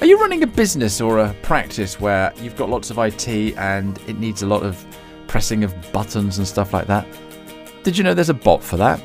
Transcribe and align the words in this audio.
Are 0.00 0.06
you 0.06 0.18
running 0.18 0.42
a 0.42 0.46
business 0.46 0.98
or 1.02 1.18
a 1.18 1.34
practice 1.42 2.00
where 2.00 2.32
you've 2.40 2.56
got 2.56 2.70
lots 2.70 2.90
of 2.90 2.96
IT 2.96 3.28
and 3.28 3.98
it 4.08 4.18
needs 4.18 4.40
a 4.40 4.46
lot 4.46 4.62
of 4.62 4.82
pressing 5.26 5.62
of 5.62 5.74
buttons 5.92 6.38
and 6.38 6.48
stuff 6.48 6.72
like 6.72 6.86
that? 6.86 7.06
Did 7.82 7.98
you 7.98 8.04
know 8.04 8.14
there's 8.14 8.30
a 8.30 8.34
bot 8.34 8.64
for 8.64 8.78
that? 8.78 8.98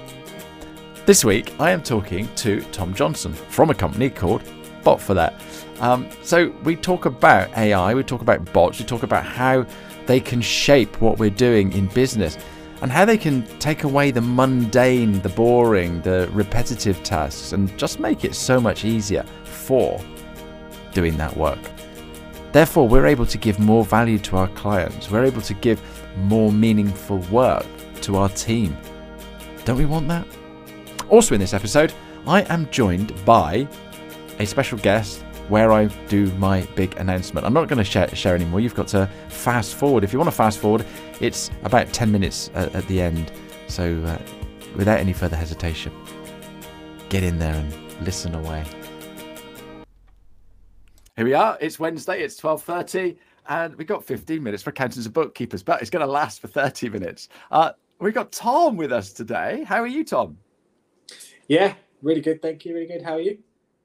This 1.05 1.25
week, 1.25 1.53
I 1.59 1.71
am 1.71 1.83
talking 1.83 2.33
to 2.35 2.61
Tom 2.71 2.93
Jonathan 2.93 3.33
from 3.33 3.71
a 3.71 3.75
company 3.75 4.09
called 4.09 4.41
Bot 4.85 5.01
for 5.01 5.13
That. 5.13 5.41
Um, 5.81 6.07
so, 6.23 6.47
we 6.63 6.77
talk 6.77 7.05
about 7.05 7.49
AI, 7.57 7.93
we 7.93 8.01
talk 8.01 8.21
about 8.21 8.53
bots, 8.53 8.79
we 8.79 8.85
talk 8.85 9.03
about 9.03 9.25
how 9.25 9.65
they 10.05 10.21
can 10.21 10.39
shape 10.39 11.01
what 11.01 11.19
we're 11.19 11.29
doing 11.29 11.73
in 11.73 11.87
business 11.87 12.37
and 12.81 12.89
how 12.89 13.03
they 13.03 13.17
can 13.17 13.45
take 13.59 13.83
away 13.83 14.11
the 14.11 14.21
mundane, 14.21 15.21
the 15.23 15.29
boring, 15.29 15.99
the 16.03 16.29
repetitive 16.31 17.03
tasks 17.03 17.51
and 17.51 17.77
just 17.77 17.99
make 17.99 18.23
it 18.23 18.33
so 18.33 18.61
much 18.61 18.85
easier 18.85 19.25
for 19.43 19.99
doing 20.95 21.15
that 21.17 21.37
work. 21.37 21.59
Therefore, 22.51 22.87
we're 22.87 23.05
able 23.05 23.25
to 23.27 23.37
give 23.37 23.59
more 23.59 23.83
value 23.83 24.17
to 24.19 24.37
our 24.37 24.47
clients. 24.49 25.11
We're 25.11 25.25
able 25.25 25.41
to 25.41 25.53
give 25.53 25.81
more 26.15 26.51
meaningful 26.51 27.17
work 27.29 27.65
to 28.01 28.15
our 28.15 28.29
team. 28.29 28.75
Don't 29.65 29.77
we 29.77 29.85
want 29.85 30.07
that? 30.07 30.25
Also, 31.09 31.35
in 31.35 31.41
this 31.41 31.53
episode, 31.53 31.93
I 32.25 32.43
am 32.43 32.69
joined 32.71 33.13
by 33.25 33.67
a 34.39 34.45
special 34.45 34.77
guest 34.77 35.21
where 35.49 35.71
I 35.71 35.85
do 36.07 36.31
my 36.37 36.61
big 36.75 36.95
announcement. 36.97 37.45
I'm 37.45 37.53
not 37.53 37.67
going 37.67 37.77
to 37.77 37.83
share, 37.83 38.07
share 38.15 38.35
anymore. 38.35 38.61
You've 38.61 38.73
got 38.73 38.87
to 38.89 39.07
fast 39.27 39.75
forward. 39.75 40.03
If 40.03 40.13
you 40.13 40.17
want 40.17 40.31
to 40.31 40.35
fast 40.35 40.59
forward, 40.59 40.85
it's 41.19 41.51
about 41.63 41.91
10 41.93 42.11
minutes 42.11 42.49
at, 42.55 42.73
at 42.73 42.87
the 42.87 43.01
end. 43.01 43.31
So, 43.67 44.01
uh, 44.03 44.17
without 44.75 44.99
any 44.99 45.13
further 45.13 45.35
hesitation, 45.35 45.91
get 47.09 47.21
in 47.21 47.37
there 47.37 47.53
and 47.53 48.05
listen 48.05 48.33
away. 48.33 48.63
Here 51.15 51.23
we 51.23 51.33
are. 51.33 51.57
It's 51.61 51.79
Wednesday. 51.79 52.23
It's 52.23 52.35
twelve 52.35 52.61
thirty, 52.61 53.17
and 53.47 53.73
we've 53.75 53.87
got 53.87 54.03
fifteen 54.03 54.43
minutes 54.43 54.63
for 54.63 54.71
accountants 54.71 55.05
and 55.05 55.13
bookkeepers, 55.13 55.63
but 55.63 55.79
it's 55.79 55.89
going 55.89 56.05
to 56.05 56.11
last 56.11 56.41
for 56.41 56.47
thirty 56.47 56.89
minutes. 56.89 57.29
Uh, 57.51 57.71
we've 58.01 58.13
got 58.13 58.33
Tom 58.33 58.75
with 58.75 58.91
us 58.91 59.13
today. 59.13 59.63
How 59.65 59.77
are 59.77 59.87
you, 59.87 60.03
Tom? 60.03 60.37
Yeah, 61.47 61.75
really 62.01 62.19
good. 62.19 62.41
Thank 62.41 62.65
you. 62.65 62.73
Really 62.73 62.87
good. 62.87 63.01
How 63.01 63.13
are 63.13 63.21
you? 63.21 63.37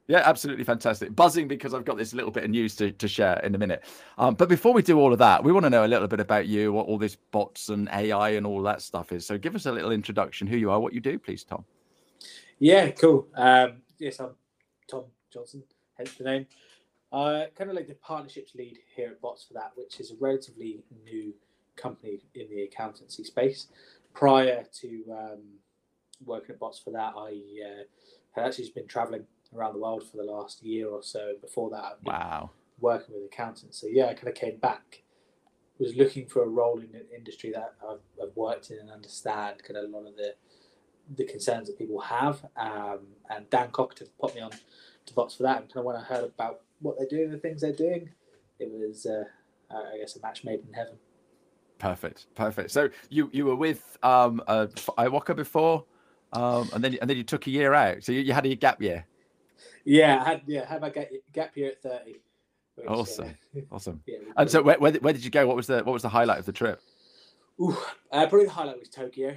Yeah, 0.08 0.22
absolutely 0.24 0.64
fantastic. 0.64 1.14
Buzzing 1.14 1.46
because 1.46 1.72
I've 1.72 1.84
got 1.84 1.96
this 1.96 2.12
little 2.12 2.32
bit 2.32 2.42
of 2.42 2.50
news 2.50 2.74
to, 2.76 2.90
to 2.90 3.06
share 3.06 3.38
in 3.44 3.54
a 3.54 3.58
minute. 3.58 3.84
Um, 4.18 4.34
but 4.34 4.48
before 4.48 4.72
we 4.72 4.82
do 4.82 4.98
all 4.98 5.12
of 5.12 5.20
that, 5.20 5.44
we 5.44 5.52
want 5.52 5.62
to 5.62 5.70
know 5.70 5.84
a 5.84 5.86
little 5.86 6.08
bit 6.08 6.18
about 6.18 6.48
you, 6.48 6.72
what 6.72 6.88
all 6.88 6.98
this 6.98 7.14
bots 7.30 7.68
and 7.68 7.88
AI 7.92 8.30
and 8.30 8.44
all 8.44 8.60
that 8.62 8.82
stuff 8.82 9.12
is. 9.12 9.24
So 9.24 9.38
give 9.38 9.54
us 9.54 9.66
a 9.66 9.72
little 9.72 9.92
introduction, 9.92 10.48
who 10.48 10.56
you 10.56 10.68
are, 10.72 10.80
what 10.80 10.92
you 10.92 11.00
do, 11.00 11.16
please, 11.16 11.44
Tom. 11.44 11.64
Yeah, 12.58 12.90
cool. 12.90 13.28
Um, 13.36 13.82
yes, 14.00 14.18
I'm 14.18 14.30
Tom 14.90 15.04
Jonathan, 15.32 15.62
hence 15.96 16.14
the 16.14 16.24
name. 16.24 16.46
Uh, 17.12 17.46
kind 17.56 17.68
of 17.70 17.76
like 17.76 17.88
the 17.88 17.94
partnerships 17.94 18.54
lead 18.54 18.78
here 18.94 19.08
at 19.08 19.20
Bots 19.20 19.44
for 19.44 19.54
that, 19.54 19.72
which 19.74 19.98
is 19.98 20.12
a 20.12 20.14
relatively 20.20 20.82
new 21.04 21.34
company 21.76 22.20
in 22.34 22.48
the 22.50 22.62
accountancy 22.62 23.24
space. 23.24 23.66
Prior 24.14 24.64
to 24.80 25.04
um, 25.10 25.40
working 26.24 26.50
at 26.50 26.60
Bots 26.60 26.78
for 26.78 26.90
that, 26.92 27.14
I 27.16 27.30
uh, 27.66 27.82
had 28.32 28.46
actually 28.46 28.64
just 28.64 28.74
been 28.74 28.86
traveling 28.86 29.24
around 29.56 29.72
the 29.74 29.80
world 29.80 30.04
for 30.08 30.18
the 30.18 30.22
last 30.24 30.62
year 30.62 30.88
or 30.88 31.02
so. 31.02 31.32
Before 31.40 31.70
that, 31.70 31.98
Wow. 32.04 32.50
working 32.78 33.14
with 33.14 33.24
accountants. 33.24 33.80
So 33.80 33.88
yeah, 33.90 34.06
I 34.06 34.14
kind 34.14 34.28
of 34.28 34.34
came 34.34 34.58
back, 34.58 35.02
was 35.80 35.96
looking 35.96 36.26
for 36.26 36.44
a 36.44 36.48
role 36.48 36.78
in 36.78 36.94
an 36.94 37.06
industry 37.16 37.50
that 37.52 37.74
I've, 37.82 37.98
I've 38.22 38.36
worked 38.36 38.70
in 38.70 38.78
and 38.78 38.90
understand 38.90 39.64
kind 39.64 39.76
of 39.78 39.84
a 39.92 39.96
lot 39.96 40.06
of 40.06 40.16
the 40.16 40.34
the 41.16 41.24
concerns 41.24 41.66
that 41.66 41.76
people 41.76 41.98
have. 41.98 42.44
Um, 42.56 43.00
and 43.28 43.50
Dan 43.50 43.70
Cockton 43.72 44.06
put 44.20 44.32
me 44.34 44.42
on 44.42 44.52
to 45.14 45.36
for 45.36 45.42
that, 45.44 45.60
and 45.60 45.68
kind 45.68 45.78
of 45.78 45.84
when 45.84 45.96
I 45.96 46.02
heard 46.02 46.24
about 46.24 46.60
what 46.80 46.96
they're 46.98 47.08
doing, 47.08 47.30
the 47.30 47.38
things 47.38 47.60
they're 47.60 47.72
doing, 47.72 48.10
it 48.58 48.70
was, 48.70 49.06
uh, 49.06 49.24
I 49.70 49.98
guess, 49.98 50.16
a 50.16 50.20
match 50.20 50.44
made 50.44 50.60
in 50.66 50.72
heaven. 50.72 50.94
Perfect, 51.78 52.26
perfect. 52.34 52.70
So 52.70 52.90
you 53.08 53.30
you 53.32 53.46
were 53.46 53.56
with 53.56 53.96
um 54.02 54.42
uh, 54.46 54.66
Iwoca 54.98 55.34
before, 55.34 55.84
um, 56.32 56.68
and 56.74 56.84
then 56.84 56.96
and 57.00 57.08
then 57.08 57.16
you 57.16 57.24
took 57.24 57.46
a 57.46 57.50
year 57.50 57.72
out. 57.74 58.04
So 58.04 58.12
you, 58.12 58.20
you 58.20 58.32
had 58.32 58.44
a 58.44 58.54
gap 58.54 58.82
year. 58.82 59.06
Yeah, 59.84 60.22
I 60.22 60.28
had 60.28 60.42
yeah, 60.46 60.66
had 60.66 60.82
my 60.82 60.90
gap, 60.90 61.08
gap 61.32 61.56
year 61.56 61.70
at 61.70 61.82
thirty. 61.82 62.20
Which, 62.74 62.88
Awesome, 62.88 63.34
Uh, 63.56 63.60
awesome. 63.72 64.02
yeah, 64.06 64.18
And 64.36 64.50
so 64.50 64.62
where, 64.62 64.78
where, 64.78 64.92
where 64.92 65.12
did 65.12 65.24
you 65.24 65.30
go? 65.30 65.46
What 65.46 65.56
was 65.56 65.66
the 65.66 65.78
what 65.78 65.92
was 65.92 66.02
the 66.02 66.08
highlight 66.08 66.38
of 66.38 66.46
the 66.46 66.52
trip? 66.52 66.80
Ooh, 67.60 67.76
uh, 68.12 68.26
probably 68.26 68.46
the 68.46 68.52
highlight 68.52 68.78
was 68.78 68.88
Tokyo. 68.88 69.30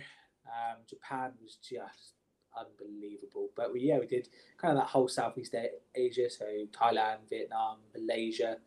Um, 0.45 0.77
Japan 0.87 1.31
was 1.41 1.57
just 1.57 2.12
unbelievable. 2.57 3.49
But 3.55 3.73
we, 3.73 3.81
yeah, 3.81 3.99
we 3.99 4.07
did 4.07 4.29
kind 4.57 4.77
of 4.77 4.83
that 4.83 4.89
whole 4.89 5.07
Southeast 5.07 5.55
Asia, 5.95 6.29
so 6.29 6.45
Thailand, 6.71 7.17
Vietnam, 7.29 7.77
Malaysia, 7.95 8.57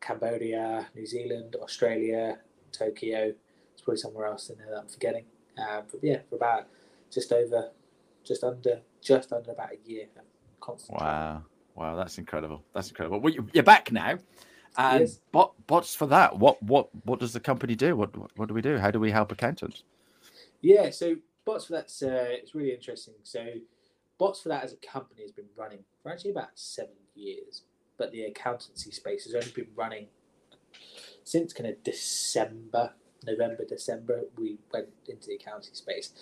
Cambodia, 0.00 0.86
New 0.94 1.06
Zealand, 1.06 1.56
Australia, 1.60 2.38
Tokyo. 2.72 3.32
It's 3.72 3.82
probably 3.82 3.98
somewhere 4.00 4.26
else 4.26 4.50
in 4.50 4.58
there 4.58 4.70
that 4.70 4.78
I'm 4.80 4.88
forgetting. 4.88 5.24
Um, 5.58 5.82
but 5.90 6.02
yeah, 6.02 6.18
for 6.28 6.36
about 6.36 6.66
just 7.10 7.32
over, 7.32 7.70
just 8.24 8.44
under, 8.44 8.80
just 9.00 9.32
under 9.32 9.52
about 9.52 9.70
a 9.72 9.88
year. 9.88 10.06
Wow, 10.90 11.44
wow, 11.74 11.96
that's 11.96 12.18
incredible. 12.18 12.62
That's 12.74 12.90
incredible. 12.90 13.20
Well, 13.20 13.32
you- 13.32 13.48
you're 13.54 13.62
back 13.62 13.90
now, 13.90 14.18
and 14.76 15.00
Yes. 15.00 15.20
bot, 15.32 15.54
bots 15.66 15.94
for 15.94 16.06
that. 16.06 16.38
What 16.38 16.62
what 16.62 16.88
what 17.06 17.20
does 17.20 17.32
the 17.32 17.40
company 17.40 17.74
do? 17.74 17.96
What, 17.96 18.10
what 18.36 18.48
do 18.48 18.54
we 18.54 18.60
do? 18.60 18.76
How 18.76 18.90
do 18.90 19.00
we 19.00 19.10
help 19.10 19.32
accountants? 19.32 19.84
Yeah, 20.60 20.90
so 20.90 21.16
bots 21.48 21.64
for 21.64 21.72
that's 21.72 22.02
uh, 22.02 22.26
it's 22.28 22.54
really 22.54 22.74
interesting. 22.74 23.14
So 23.22 23.44
bots 24.18 24.42
for 24.42 24.50
that 24.50 24.64
as 24.64 24.74
a 24.74 24.76
company 24.76 25.22
has 25.22 25.32
been 25.32 25.48
running 25.56 25.84
for 26.02 26.12
actually 26.12 26.32
about 26.32 26.50
seven 26.54 26.94
years, 27.14 27.62
but 27.96 28.12
the 28.12 28.24
accountancy 28.24 28.90
space 28.90 29.24
has 29.24 29.34
only 29.34 29.50
been 29.50 29.68
running 29.74 30.08
since 31.24 31.54
kind 31.54 31.70
of 31.70 31.82
December, 31.82 32.92
November, 33.24 33.64
December. 33.64 34.24
We 34.36 34.58
went 34.72 34.88
into 35.08 35.28
the 35.28 35.36
accountancy 35.36 35.74
space. 35.74 36.12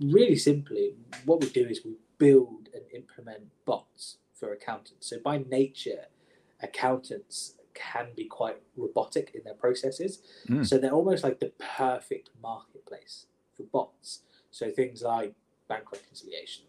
Really 0.00 0.36
simply, 0.36 0.94
what 1.24 1.40
we 1.40 1.50
do 1.50 1.66
is 1.66 1.84
we 1.84 1.96
build 2.18 2.68
and 2.72 2.84
implement 2.94 3.46
bots 3.64 4.18
for 4.34 4.52
accountants. 4.52 5.08
So 5.08 5.18
by 5.18 5.38
nature, 5.38 6.06
accountants 6.62 7.56
can 7.74 8.06
be 8.16 8.24
quite 8.24 8.58
robotic 8.76 9.32
in 9.34 9.42
their 9.44 9.54
processes. 9.54 10.22
Mm. 10.48 10.64
So 10.64 10.78
they're 10.78 10.92
almost 10.92 11.24
like 11.24 11.40
the 11.40 11.52
perfect 11.58 12.30
marketplace 12.40 13.26
for 13.56 13.64
bots. 13.64 14.20
So 14.50 14.70
things 14.70 15.02
like 15.02 15.34
bank 15.68 15.90
reconciliation, 15.92 16.64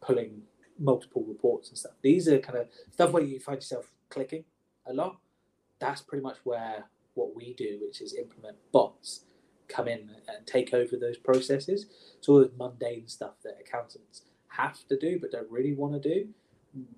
pulling 0.00 0.42
multiple 0.78 1.24
reports 1.26 1.68
and 1.68 1.78
stuff. 1.78 1.92
These 2.02 2.28
are 2.28 2.38
kind 2.38 2.58
of 2.58 2.68
stuff 2.90 3.12
where 3.12 3.22
you 3.22 3.38
find 3.38 3.58
yourself 3.58 3.90
clicking 4.08 4.44
a 4.86 4.92
lot. 4.92 5.18
That's 5.78 6.00
pretty 6.00 6.22
much 6.22 6.38
where 6.44 6.84
what 7.14 7.34
we 7.34 7.54
do, 7.54 7.78
which 7.82 8.00
is 8.00 8.14
implement 8.14 8.56
bots, 8.72 9.24
come 9.68 9.88
in 9.88 10.10
and 10.28 10.46
take 10.46 10.74
over 10.74 10.96
those 10.96 11.16
processes. 11.18 11.86
So 12.20 12.34
all 12.34 12.40
the 12.40 12.50
mundane 12.56 13.08
stuff 13.08 13.34
that 13.44 13.58
accountants 13.60 14.22
have 14.48 14.86
to 14.88 14.98
do 14.98 15.18
but 15.20 15.32
don't 15.32 15.50
really 15.50 15.74
want 15.74 16.00
to 16.02 16.08
do, 16.08 16.28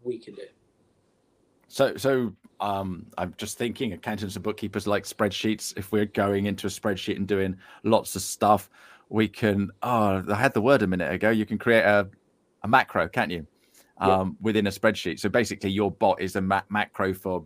we 0.03 0.19
can 0.19 0.35
do. 0.35 0.47
So 1.69 1.97
so 1.97 2.33
um, 2.61 3.07
I'm 3.19 3.35
just 3.37 3.59
thinking 3.59 3.93
accountants 3.93 4.37
and 4.37 4.43
bookkeepers 4.43 4.87
like 4.87 5.05
spreadsheets. 5.05 5.77
If 5.77 5.93
we're 5.93 6.05
going 6.07 6.47
into 6.47 6.67
a 6.67 6.71
spreadsheet 6.71 7.17
and 7.17 7.27
doing 7.27 7.57
lots 7.83 8.15
of 8.17 8.23
stuff, 8.23 8.71
we 9.15 9.29
can. 9.29 9.71
Oh, 9.81 10.25
I 10.29 10.35
had 10.35 10.55
the 10.55 10.61
word 10.61 10.83
a 10.83 10.89
minute 10.89 11.11
ago. 11.13 11.31
You 11.31 11.47
can 11.47 11.57
create 11.57 11.85
a 11.85 12.09
a 12.65 12.69
macro, 12.69 13.09
can't 13.09 13.31
you? 13.31 13.47
Yeah. 14.01 14.19
Um, 14.19 14.37
within 14.41 14.67
a 14.67 14.71
spreadsheet. 14.71 15.21
So 15.21 15.29
basically, 15.29 15.71
your 15.71 15.93
bot 15.93 16.21
is 16.21 16.35
a 16.35 16.41
ma- 16.41 16.69
macro 16.69 17.15
for 17.15 17.45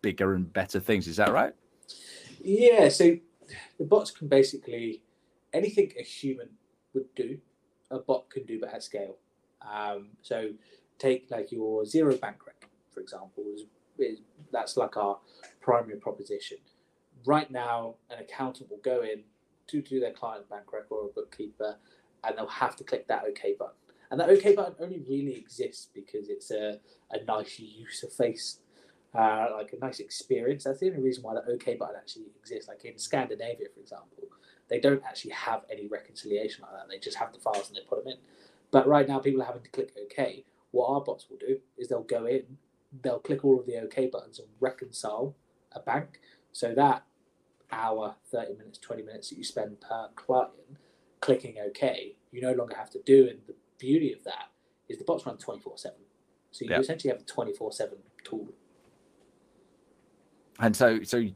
bigger 0.00 0.34
and 0.34 0.50
better 0.50 0.80
things. 0.80 1.06
Is 1.06 1.16
that 1.16 1.30
right? 1.30 1.52
Yeah, 2.42 2.88
so 2.88 3.18
the 3.78 3.84
bots 3.84 4.10
can 4.10 4.28
basically 4.28 5.02
anything 5.52 5.92
a 5.98 6.02
human 6.02 6.48
would 6.94 7.14
do, 7.14 7.36
a 7.90 7.98
bot 7.98 8.30
can 8.30 8.46
do 8.46 8.58
but 8.58 8.72
at 8.72 8.82
scale. 8.82 9.16
Um, 9.60 10.08
so 10.22 10.52
take 10.98 11.30
like 11.30 11.52
your 11.52 11.82
Xero 11.82 12.18
bank 12.18 12.46
rec, 12.46 12.66
for 12.94 13.00
example, 13.00 13.44
is, 13.54 13.64
is 13.98 14.20
that's 14.50 14.78
like 14.78 14.96
our 14.96 15.18
primary 15.60 15.98
proposition. 15.98 16.56
Right 17.26 17.50
now, 17.50 17.96
an 18.08 18.20
accountant 18.20 18.70
will 18.70 18.78
go 18.82 19.02
in 19.02 19.24
to 19.70 19.82
do 19.82 20.00
their 20.00 20.12
client 20.12 20.48
bank 20.48 20.72
record 20.72 20.96
or 20.96 21.10
bookkeeper, 21.14 21.76
and 22.24 22.36
they'll 22.36 22.46
have 22.46 22.76
to 22.76 22.84
click 22.84 23.06
that 23.08 23.24
OK 23.24 23.54
button. 23.58 23.74
And 24.10 24.18
that 24.20 24.28
OK 24.28 24.54
button 24.54 24.74
only 24.80 25.02
really 25.08 25.36
exists 25.36 25.88
because 25.94 26.28
it's 26.28 26.50
a, 26.50 26.80
a 27.12 27.22
nice 27.24 27.58
user 27.58 28.08
face 28.08 28.58
uh, 29.14 29.48
like 29.56 29.72
a 29.72 29.84
nice 29.84 30.00
experience. 30.00 30.64
That's 30.64 30.80
the 30.80 30.86
only 30.88 31.00
reason 31.00 31.22
why 31.22 31.34
the 31.34 31.44
OK 31.52 31.74
button 31.76 31.96
actually 31.96 32.26
exists. 32.38 32.68
Like 32.68 32.84
in 32.84 32.98
Scandinavia, 32.98 33.66
for 33.74 33.80
example, 33.80 34.24
they 34.68 34.78
don't 34.78 35.02
actually 35.04 35.32
have 35.32 35.62
any 35.70 35.88
reconciliation 35.88 36.62
like 36.62 36.72
that. 36.72 36.88
They 36.88 36.98
just 36.98 37.16
have 37.16 37.32
the 37.32 37.40
files 37.40 37.68
and 37.68 37.76
they 37.76 37.82
put 37.88 38.04
them 38.04 38.12
in. 38.12 38.18
But 38.70 38.86
right 38.86 39.08
now, 39.08 39.18
people 39.18 39.42
are 39.42 39.46
having 39.46 39.62
to 39.62 39.70
click 39.70 39.92
OK. 40.00 40.44
What 40.70 40.86
our 40.86 41.00
bots 41.00 41.28
will 41.28 41.38
do 41.38 41.58
is 41.76 41.88
they'll 41.88 42.04
go 42.04 42.26
in, 42.26 42.44
they'll 43.02 43.18
click 43.18 43.44
all 43.44 43.58
of 43.58 43.66
the 43.66 43.78
OK 43.78 44.06
buttons 44.06 44.38
and 44.38 44.48
reconcile 44.60 45.34
a 45.72 45.80
bank. 45.80 46.20
So 46.52 46.74
that 46.74 47.02
hour, 47.72 48.14
30 48.30 48.54
minutes, 48.56 48.78
20 48.78 49.02
minutes 49.02 49.30
that 49.30 49.38
you 49.38 49.44
spend 49.44 49.80
per 49.80 50.08
client 50.16 50.50
clicking 51.20 51.56
OK, 51.64 52.16
you 52.32 52.40
no 52.40 52.52
longer 52.52 52.76
have 52.76 52.90
to 52.90 53.00
do. 53.04 53.28
And 53.28 53.38
the 53.46 53.54
beauty 53.78 54.12
of 54.12 54.24
that 54.24 54.50
is 54.88 54.98
the 54.98 55.04
bots 55.04 55.26
run 55.26 55.36
24 55.36 55.78
7. 55.78 55.96
So 56.50 56.64
you 56.64 56.70
Yeah. 56.70 56.78
essentially 56.78 57.12
have 57.12 57.20
a 57.20 57.24
24 57.24 57.72
7 57.72 57.98
tool 58.24 58.48
And 60.58 60.76
so, 60.76 61.02
so 61.02 61.26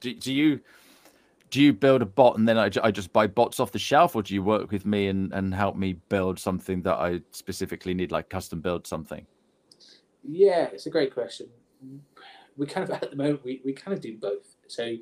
do, 0.00 0.14
do 0.14 0.32
you 0.32 0.60
do 1.50 1.60
you 1.62 1.72
build 1.72 2.02
a 2.02 2.06
bot 2.06 2.36
and 2.36 2.48
then 2.48 2.58
I, 2.58 2.70
I 2.82 2.90
just 2.90 3.12
buy 3.12 3.26
bots 3.26 3.60
off 3.60 3.72
the 3.72 3.78
shelf, 3.78 4.16
or 4.16 4.22
do 4.22 4.34
you 4.34 4.42
work 4.42 4.70
with 4.70 4.84
me 4.84 5.06
and, 5.06 5.32
and 5.32 5.54
help 5.54 5.76
me 5.76 5.94
build 6.08 6.38
something 6.38 6.82
that 6.82 6.96
I 6.96 7.20
specifically 7.30 7.94
need, 7.94 8.10
like 8.10 8.28
custom 8.28 8.60
build 8.60 8.86
something? 8.86 9.26
Yeah, 10.24 10.64
it's 10.72 10.86
a 10.86 10.90
great 10.90 11.14
question. 11.14 11.48
We 12.56 12.66
kind 12.66 12.88
of 12.88 12.90
at 13.02 13.10
the 13.10 13.16
moment 13.16 13.44
we, 13.44 13.60
we 13.64 13.72
kind 13.72 13.96
of 13.96 14.02
do 14.02 14.16
both. 14.18 14.56
So 14.66 14.96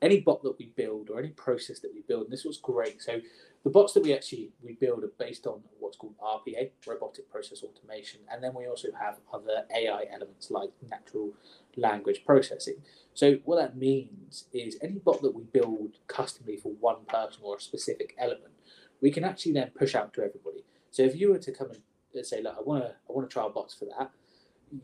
any 0.00 0.20
bot 0.20 0.42
that 0.42 0.58
we 0.58 0.66
build 0.76 1.10
or 1.10 1.18
any 1.18 1.30
process 1.30 1.80
that 1.80 1.92
we 1.92 2.02
build, 2.02 2.24
and 2.24 2.32
this 2.32 2.44
was 2.44 2.58
great. 2.58 3.02
So 3.02 3.20
the 3.64 3.70
bots 3.70 3.92
that 3.94 4.02
we 4.02 4.14
actually 4.14 4.50
we 4.62 4.74
build 4.74 5.02
are 5.04 5.12
based 5.18 5.46
on 5.46 5.60
what's 5.78 5.96
called 5.96 6.14
RPA, 6.18 6.70
robotic 6.86 7.30
process 7.30 7.62
automation, 7.62 8.20
and 8.30 8.42
then 8.42 8.54
we 8.54 8.66
also 8.66 8.88
have 9.00 9.16
other 9.32 9.64
AI 9.74 10.04
elements 10.12 10.50
like 10.50 10.70
natural 10.88 11.32
language 11.76 12.24
processing. 12.24 12.76
So 13.14 13.38
what 13.44 13.56
that 13.56 13.76
means 13.76 14.44
is 14.52 14.78
any 14.80 14.98
bot 14.98 15.22
that 15.22 15.34
we 15.34 15.42
build 15.44 15.98
customly 16.06 16.56
for 16.56 16.72
one 16.80 17.04
person 17.08 17.42
or 17.42 17.56
a 17.56 17.60
specific 17.60 18.14
element, 18.18 18.52
we 19.00 19.10
can 19.10 19.24
actually 19.24 19.52
then 19.52 19.70
push 19.76 19.94
out 19.94 20.12
to 20.14 20.22
everybody. 20.22 20.64
So 20.90 21.02
if 21.02 21.16
you 21.16 21.30
were 21.30 21.38
to 21.38 21.52
come 21.52 21.70
and 21.70 21.80
uh, 22.18 22.22
say, 22.22 22.42
look, 22.42 22.56
I 22.58 22.62
want 22.62 22.84
to 22.84 22.90
I 22.90 23.12
want 23.12 23.28
to 23.28 23.32
trial 23.32 23.50
bots 23.50 23.74
for 23.74 23.86
that, 23.98 24.10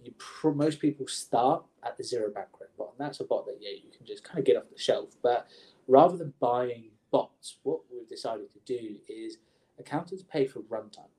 you, 0.02 0.12
most 0.54 0.80
people 0.80 1.06
start 1.06 1.64
at 1.82 1.96
the 1.96 2.02
Xero 2.02 2.32
bank 2.32 2.48
rec 2.60 2.63
bot, 2.76 2.94
and 2.98 3.06
that's 3.06 3.20
a 3.20 3.24
bot 3.24 3.46
that 3.46 3.58
yeah 3.60 3.70
you 3.70 3.90
can 3.96 4.06
just 4.06 4.24
kind 4.24 4.38
of 4.38 4.44
get 4.44 4.56
off 4.56 4.70
the 4.70 4.78
shelf. 4.78 5.10
But 5.22 5.48
rather 5.88 6.16
than 6.16 6.34
buying 6.40 6.90
bots, 7.10 7.58
what 7.62 7.80
we've 7.92 8.08
decided 8.08 8.50
to 8.52 8.58
do 8.66 8.96
is 9.08 9.38
accountants 9.78 10.24
pay 10.24 10.46
for 10.46 10.60
runtime, 10.60 11.10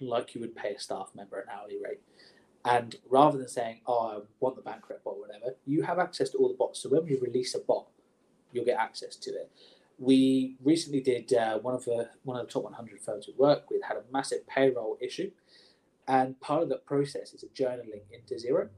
like 0.00 0.34
you 0.34 0.40
would 0.40 0.56
pay 0.56 0.74
a 0.74 0.78
staff 0.78 1.10
member 1.14 1.38
an 1.38 1.46
hourly 1.52 1.78
rate. 1.82 2.00
And 2.64 2.96
rather 3.08 3.38
than 3.38 3.48
saying, 3.48 3.80
"Oh, 3.86 4.08
I 4.08 4.18
want 4.40 4.56
the 4.56 4.62
bank 4.62 4.88
rep 4.90 5.04
bot, 5.04 5.14
or 5.14 5.20
whatever," 5.20 5.56
you 5.64 5.82
have 5.82 5.98
access 5.98 6.30
to 6.30 6.38
all 6.38 6.48
the 6.48 6.54
bots. 6.54 6.80
So 6.80 6.88
when 6.90 7.04
we 7.04 7.16
release 7.16 7.54
a 7.54 7.60
bot, 7.60 7.86
you'll 8.52 8.66
get 8.66 8.78
access 8.78 9.16
to 9.16 9.30
it. 9.30 9.50
We 9.98 10.56
recently 10.62 11.00
did 11.00 11.32
uh, 11.32 11.58
one 11.58 11.74
of 11.74 11.84
the 11.84 12.10
one 12.24 12.38
of 12.38 12.46
the 12.46 12.52
top 12.52 12.64
100 12.64 13.00
firms 13.00 13.26
we 13.26 13.34
work 13.34 13.70
with 13.70 13.82
had 13.82 13.96
a 13.96 14.02
massive 14.12 14.46
payroll 14.46 14.98
issue, 15.00 15.30
and 16.06 16.38
part 16.40 16.62
of 16.62 16.68
that 16.70 16.84
process 16.84 17.32
is 17.32 17.42
a 17.42 17.48
journaling 17.48 18.02
into 18.12 18.34
Xero. 18.34 18.68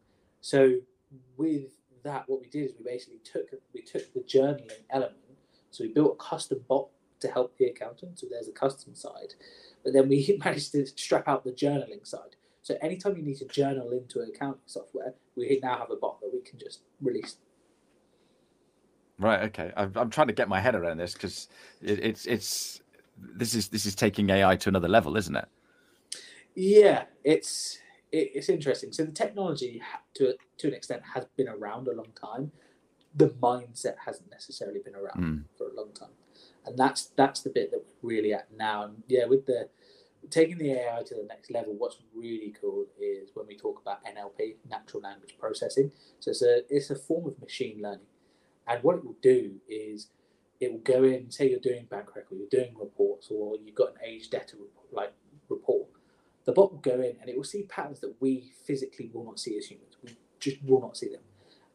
So 0.40 0.80
with 1.36 1.70
that, 2.04 2.24
what 2.28 2.40
we 2.40 2.48
did 2.48 2.64
is 2.66 2.72
we 2.78 2.84
basically 2.84 3.20
took 3.24 3.48
we 3.74 3.82
took 3.82 4.12
the 4.14 4.20
journaling 4.20 4.70
element. 4.90 5.16
So 5.70 5.84
we 5.84 5.92
built 5.92 6.16
a 6.20 6.22
custom 6.22 6.64
bot 6.68 6.88
to 7.20 7.28
help 7.28 7.56
the 7.58 7.66
accountant. 7.66 8.18
So 8.18 8.26
there's 8.30 8.48
a 8.48 8.52
custom 8.52 8.94
side, 8.94 9.34
but 9.84 9.92
then 9.92 10.08
we 10.08 10.38
managed 10.44 10.72
to 10.72 10.86
strap 10.86 11.28
out 11.28 11.44
the 11.44 11.52
journaling 11.52 12.06
side. 12.06 12.36
So 12.62 12.76
anytime 12.80 13.16
you 13.16 13.22
need 13.22 13.38
to 13.38 13.46
journal 13.46 13.90
into 13.90 14.20
an 14.20 14.30
accounting 14.34 14.60
software, 14.66 15.14
we 15.36 15.58
now 15.62 15.78
have 15.78 15.90
a 15.90 15.96
bot 15.96 16.20
that 16.20 16.30
we 16.32 16.40
can 16.40 16.58
just 16.58 16.80
release. 17.00 17.36
Right. 19.18 19.42
Okay. 19.44 19.72
I'm, 19.76 19.92
I'm 19.96 20.10
trying 20.10 20.28
to 20.28 20.32
get 20.32 20.48
my 20.48 20.60
head 20.60 20.74
around 20.74 20.98
this 20.98 21.14
because 21.14 21.48
it, 21.80 21.98
it's 22.04 22.26
it's 22.26 22.80
this 23.18 23.54
is 23.54 23.68
this 23.68 23.86
is 23.86 23.94
taking 23.94 24.30
AI 24.30 24.56
to 24.56 24.68
another 24.68 24.88
level, 24.88 25.16
isn't 25.16 25.36
it? 25.36 25.48
Yeah, 26.54 27.04
it's 27.24 27.78
it, 28.12 28.30
it's 28.34 28.48
interesting. 28.48 28.92
So 28.92 29.04
the 29.04 29.12
technology, 29.12 29.82
to 30.14 30.34
to 30.58 30.68
an 30.68 30.74
extent, 30.74 31.02
has 31.14 31.24
been 31.36 31.48
around 31.48 31.88
a 31.88 31.92
long 31.92 32.12
time. 32.20 32.52
The 33.14 33.28
mindset 33.28 33.96
hasn't 34.06 34.30
necessarily 34.30 34.80
been 34.80 34.94
around 34.94 35.22
mm. 35.22 35.44
for 35.58 35.68
a 35.68 35.74
long 35.74 35.92
time, 35.92 36.14
and 36.66 36.78
that's 36.78 37.06
that's 37.16 37.40
the 37.40 37.50
bit 37.50 37.70
that 37.72 37.82
we're 38.02 38.10
really 38.16 38.32
at 38.32 38.48
now. 38.56 38.84
And 38.84 39.02
yeah, 39.08 39.26
with 39.26 39.46
the 39.46 39.68
taking 40.30 40.58
the 40.58 40.72
AI 40.72 41.02
to 41.02 41.14
the 41.14 41.26
next 41.28 41.50
level, 41.50 41.74
what's 41.76 41.98
really 42.14 42.54
cool 42.60 42.86
is 43.00 43.30
when 43.34 43.46
we 43.46 43.56
talk 43.56 43.80
about 43.80 44.04
NLP, 44.04 44.54
natural 44.70 45.02
language 45.02 45.36
processing. 45.38 45.90
So 46.20 46.30
it's 46.30 46.42
a 46.42 46.62
it's 46.68 46.90
a 46.90 46.96
form 46.96 47.26
of 47.26 47.40
machine 47.40 47.80
learning, 47.82 48.06
and 48.66 48.82
what 48.82 48.96
it 48.96 49.04
will 49.04 49.16
do 49.22 49.56
is 49.68 50.08
it 50.60 50.70
will 50.70 50.78
go 50.80 51.02
in. 51.04 51.30
Say 51.30 51.50
you're 51.50 51.60
doing 51.60 51.86
bank 51.90 52.14
record, 52.14 52.38
you're 52.38 52.62
doing 52.62 52.74
reports, 52.78 53.28
or 53.30 53.56
you've 53.62 53.74
got 53.74 53.90
an 53.90 53.98
age 54.04 54.30
debtor 54.30 54.56
report, 54.58 54.92
like 54.92 55.12
report. 55.48 55.88
The 56.44 56.52
bot 56.52 56.72
will 56.72 56.80
go 56.80 56.94
in 56.94 57.16
and 57.20 57.28
it 57.28 57.36
will 57.36 57.44
see 57.44 57.62
patterns 57.64 58.00
that 58.00 58.14
we 58.20 58.52
physically 58.64 59.10
will 59.12 59.24
not 59.24 59.38
see 59.38 59.56
as 59.56 59.66
humans. 59.66 59.96
We 60.02 60.16
just 60.40 60.62
will 60.64 60.80
not 60.80 60.96
see 60.96 61.08
them, 61.08 61.22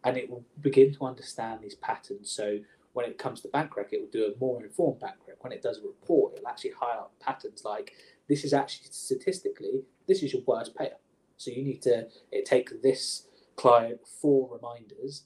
and 0.03 0.17
it 0.17 0.29
will 0.29 0.43
begin 0.61 0.93
to 0.95 1.05
understand 1.05 1.61
these 1.61 1.75
patterns. 1.75 2.31
So 2.31 2.59
when 2.93 3.05
it 3.05 3.17
comes 3.17 3.41
to 3.41 3.47
bank 3.49 3.77
rec, 3.77 3.93
it 3.93 4.01
will 4.01 4.09
do 4.11 4.25
a 4.25 4.39
more 4.39 4.63
informed 4.63 4.99
bank 4.99 5.15
rec. 5.27 5.43
When 5.43 5.53
it 5.53 5.61
does 5.61 5.77
a 5.77 5.81
report, 5.81 6.33
it 6.33 6.41
will 6.41 6.49
actually 6.49 6.73
highlight 6.79 7.07
patterns 7.19 7.63
like 7.63 7.93
this 8.27 8.43
is 8.43 8.53
actually 8.53 8.87
statistically 8.91 9.83
this 10.07 10.23
is 10.23 10.33
your 10.33 10.41
worst 10.45 10.75
payer. 10.75 10.97
So 11.37 11.51
you 11.51 11.63
need 11.63 11.81
to 11.83 12.07
it 12.31 12.45
takes 12.45 12.73
this 12.83 13.27
client 13.55 13.99
four 14.21 14.49
reminders 14.51 15.23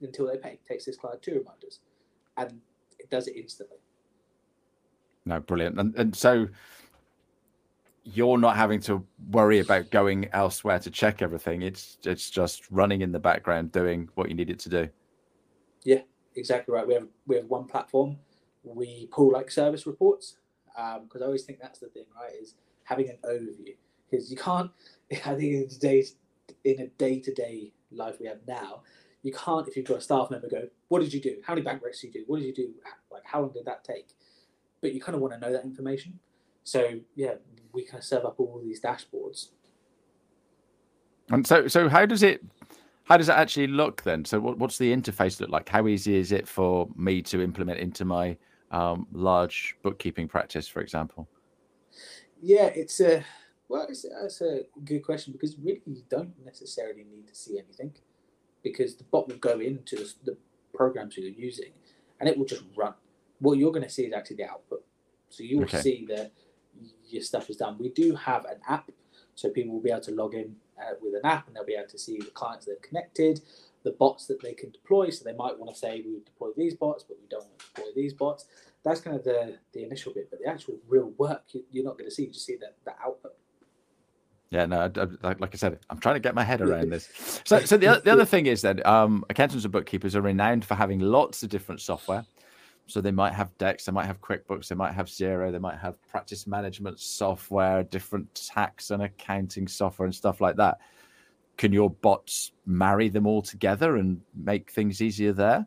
until 0.00 0.26
they 0.26 0.36
pay. 0.36 0.50
It 0.50 0.66
takes 0.66 0.84
this 0.84 0.96
client 0.96 1.22
two 1.22 1.34
reminders, 1.38 1.80
and 2.36 2.60
it 2.98 3.10
does 3.10 3.26
it 3.26 3.36
instantly. 3.36 3.78
No, 5.24 5.40
brilliant. 5.40 5.80
And 5.80 5.94
and 5.96 6.14
so 6.14 6.48
you're 8.04 8.38
not 8.38 8.56
having 8.56 8.80
to 8.80 9.04
worry 9.30 9.60
about 9.60 9.90
going 9.90 10.28
elsewhere 10.32 10.78
to 10.78 10.90
check 10.90 11.22
everything. 11.22 11.62
It's 11.62 11.98
it's 12.04 12.30
just 12.30 12.70
running 12.70 13.00
in 13.00 13.12
the 13.12 13.18
background 13.18 13.72
doing 13.72 14.08
what 14.14 14.28
you 14.28 14.34
need 14.34 14.50
it 14.50 14.58
to 14.60 14.68
do. 14.68 14.88
Yeah, 15.84 16.02
exactly 16.36 16.74
right. 16.74 16.86
We 16.86 16.94
have 16.94 17.08
we 17.26 17.36
have 17.36 17.46
one 17.46 17.64
platform. 17.64 18.18
We 18.62 19.08
pull 19.10 19.32
like 19.32 19.50
service 19.50 19.86
reports 19.86 20.36
because 20.66 21.00
um, 21.00 21.22
I 21.22 21.24
always 21.24 21.44
think 21.44 21.60
that's 21.60 21.78
the 21.78 21.88
thing, 21.88 22.04
right? 22.14 22.32
Is 22.40 22.54
having 22.84 23.08
an 23.08 23.18
overview 23.24 23.74
because 24.10 24.30
you 24.30 24.36
can't. 24.36 24.70
I 25.12 25.34
think 25.34 25.54
in 25.54 25.68
today's 25.68 26.16
in 26.64 26.80
a 26.80 26.86
day 26.86 27.20
to 27.20 27.32
day 27.32 27.72
life 27.90 28.16
we 28.20 28.26
have 28.26 28.40
now, 28.46 28.82
you 29.22 29.32
can't 29.32 29.66
if 29.66 29.76
you've 29.76 29.86
got 29.86 29.98
a 29.98 30.02
staff 30.02 30.30
member 30.30 30.48
go, 30.48 30.68
"What 30.88 31.00
did 31.00 31.14
you 31.14 31.22
do? 31.22 31.36
How 31.42 31.54
many 31.54 31.64
bank 31.64 31.82
recs 31.82 32.02
did 32.02 32.14
you 32.14 32.20
do? 32.20 32.24
What 32.26 32.40
did 32.40 32.46
you 32.46 32.54
do? 32.54 32.74
Like 33.10 33.22
how 33.24 33.40
long 33.40 33.52
did 33.52 33.64
that 33.64 33.82
take?" 33.82 34.08
But 34.82 34.92
you 34.92 35.00
kind 35.00 35.16
of 35.16 35.22
want 35.22 35.32
to 35.32 35.40
know 35.40 35.50
that 35.52 35.64
information. 35.64 36.18
So 36.64 37.00
yeah, 37.14 37.34
we 37.72 37.84
kind 37.84 37.98
of 37.98 38.04
serve 38.04 38.24
up 38.24 38.40
all 38.40 38.60
these 38.62 38.80
dashboards. 38.80 39.50
And 41.30 41.46
so, 41.46 41.68
so 41.68 41.88
how 41.88 42.06
does 42.06 42.22
it? 42.22 42.42
How 43.04 43.18
does 43.18 43.28
it 43.28 43.32
actually 43.32 43.66
look 43.66 44.02
then? 44.02 44.24
So, 44.24 44.40
what, 44.40 44.58
what's 44.58 44.78
the 44.78 44.94
interface 44.94 45.38
look 45.40 45.50
like? 45.50 45.68
How 45.68 45.86
easy 45.86 46.16
is 46.16 46.32
it 46.32 46.48
for 46.48 46.88
me 46.96 47.20
to 47.22 47.42
implement 47.42 47.78
into 47.78 48.04
my 48.06 48.36
um, 48.70 49.06
large 49.12 49.76
bookkeeping 49.82 50.26
practice, 50.26 50.66
for 50.66 50.80
example? 50.80 51.28
Yeah, 52.40 52.66
it's 52.66 53.00
a 53.00 53.24
well, 53.68 53.86
it's, 53.88 54.04
that's 54.20 54.40
a 54.40 54.62
good 54.84 55.02
question 55.02 55.32
because 55.32 55.56
really 55.58 55.82
you 55.86 56.02
don't 56.08 56.32
necessarily 56.44 57.04
need 57.04 57.26
to 57.28 57.34
see 57.34 57.58
anything 57.58 57.92
because 58.62 58.94
the 58.96 59.04
bot 59.04 59.28
will 59.28 59.36
go 59.36 59.60
into 59.60 59.96
the, 59.96 60.12
the 60.24 60.36
programs 60.74 61.16
you're 61.16 61.28
using 61.28 61.72
and 62.20 62.28
it 62.28 62.36
will 62.36 62.46
just 62.46 62.64
run. 62.76 62.94
What 63.40 63.58
you're 63.58 63.72
going 63.72 63.84
to 63.84 63.90
see 63.90 64.04
is 64.04 64.12
actually 64.12 64.36
the 64.36 64.50
output. 64.50 64.84
So 65.28 65.42
you 65.42 65.58
will 65.58 65.64
okay. 65.64 65.80
see 65.80 66.06
that 66.08 66.32
your 67.14 67.22
stuff 67.22 67.48
is 67.48 67.56
done. 67.56 67.76
We 67.78 67.88
do 67.88 68.14
have 68.14 68.44
an 68.44 68.58
app, 68.68 68.90
so 69.34 69.48
people 69.48 69.74
will 69.74 69.80
be 69.82 69.90
able 69.90 70.02
to 70.02 70.12
log 70.12 70.34
in 70.34 70.56
uh, 70.78 70.94
with 71.00 71.14
an 71.14 71.24
app 71.24 71.46
and 71.46 71.56
they'll 71.56 71.64
be 71.64 71.74
able 71.74 71.88
to 71.88 71.98
see 71.98 72.18
the 72.18 72.30
clients 72.30 72.66
they've 72.66 72.80
connected, 72.82 73.40
the 73.84 73.92
bots 73.92 74.26
that 74.26 74.42
they 74.42 74.52
can 74.52 74.70
deploy. 74.70 75.10
So 75.10 75.24
they 75.24 75.32
might 75.32 75.58
want 75.58 75.72
to 75.72 75.78
say 75.78 76.02
we 76.04 76.20
deploy 76.24 76.50
these 76.56 76.74
bots, 76.74 77.04
but 77.04 77.16
we 77.20 77.28
don't 77.28 77.44
want 77.44 77.58
to 77.58 77.66
deploy 77.66 77.90
these 77.94 78.12
bots. 78.12 78.46
That's 78.84 79.00
kind 79.00 79.16
of 79.16 79.24
the 79.24 79.56
the 79.72 79.84
initial 79.84 80.12
bit, 80.12 80.28
but 80.30 80.40
the 80.40 80.48
actual 80.48 80.74
real 80.88 81.12
work 81.16 81.42
you, 81.52 81.82
are 81.82 81.84
not 81.84 81.96
going 81.98 82.08
to 82.08 82.14
see. 82.14 82.24
You 82.24 82.32
just 82.32 82.46
see 82.46 82.56
the, 82.56 82.68
the 82.84 82.92
output. 83.02 83.32
Yeah, 84.50 84.66
no, 84.66 84.82
I, 84.82 85.28
I, 85.28 85.34
like 85.38 85.52
I 85.52 85.56
said, 85.56 85.80
I'm 85.90 85.98
trying 85.98 86.14
to 86.14 86.20
get 86.20 86.34
my 86.34 86.44
head 86.44 86.60
around 86.60 86.90
this. 86.90 87.08
So, 87.44 87.58
so 87.60 87.76
the, 87.76 88.00
the 88.04 88.12
other 88.12 88.24
thing 88.24 88.46
is 88.46 88.62
that 88.62 88.84
um, 88.86 89.24
accountants 89.28 89.64
and 89.64 89.72
bookkeepers 89.72 90.14
are 90.14 90.22
renowned 90.22 90.64
for 90.64 90.74
having 90.76 91.00
lots 91.00 91.42
of 91.42 91.48
different 91.48 91.80
software. 91.80 92.24
So 92.86 93.00
they 93.00 93.10
might 93.10 93.32
have 93.32 93.56
Dext, 93.58 93.84
they 93.84 93.92
might 93.92 94.06
have 94.06 94.20
QuickBooks, 94.20 94.68
they 94.68 94.74
might 94.74 94.92
have 94.92 95.06
Xero, 95.06 95.50
they 95.50 95.58
might 95.58 95.78
have 95.78 96.00
practice 96.06 96.46
management 96.46 97.00
software, 97.00 97.82
different 97.82 98.34
tax 98.34 98.90
and 98.90 99.02
accounting 99.02 99.66
software, 99.66 100.04
and 100.04 100.14
stuff 100.14 100.40
like 100.40 100.56
that. 100.56 100.78
Can 101.56 101.72
your 101.72 101.88
bots 101.88 102.52
marry 102.66 103.08
them 103.08 103.26
all 103.26 103.40
together 103.40 103.96
and 103.96 104.20
make 104.34 104.70
things 104.70 105.00
easier 105.00 105.32
there? 105.32 105.66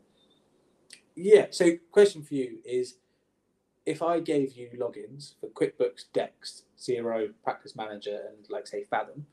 Yeah. 1.16 1.46
So, 1.50 1.72
question 1.90 2.22
for 2.22 2.34
you 2.34 2.58
is: 2.64 2.98
If 3.84 4.00
I 4.00 4.20
gave 4.20 4.52
you 4.52 4.70
logins 4.78 5.34
for 5.40 5.50
QuickBooks, 5.50 6.04
Dext, 6.14 6.62
Xero, 6.78 7.30
Practice 7.42 7.74
Manager, 7.74 8.20
and 8.28 8.48
like 8.48 8.68
say 8.68 8.84
Fathom, 8.84 9.26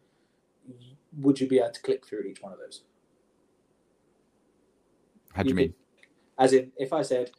would 1.19 1.39
you 1.39 1.47
be 1.47 1.59
able 1.59 1.71
to 1.71 1.81
click 1.81 2.05
through 2.07 2.23
each 2.23 2.41
one 2.41 2.51
of 2.51 2.57
those? 2.57 2.81
How 5.33 5.43
do 5.43 5.49
you, 5.49 5.51
you 5.51 5.55
mean? 5.55 5.67
Could, 5.67 5.75
as 6.43 6.53
in, 6.53 6.71
if 6.77 6.91
I 6.91 7.01
said, 7.01 7.31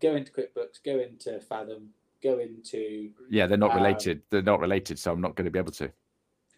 go 0.00 0.16
into 0.16 0.32
QuickBooks, 0.32 0.82
go 0.84 0.98
into 0.98 1.40
Fathom, 1.40 1.90
go 2.22 2.38
into. 2.38 3.10
Yeah, 3.30 3.46
they're 3.46 3.58
not 3.58 3.72
um, 3.72 3.78
related. 3.78 4.22
They're 4.30 4.42
not 4.42 4.60
related, 4.60 4.98
so 4.98 5.12
I'm 5.12 5.20
not 5.20 5.34
going 5.34 5.44
to 5.44 5.50
be 5.50 5.58
able 5.58 5.72
to. 5.72 5.90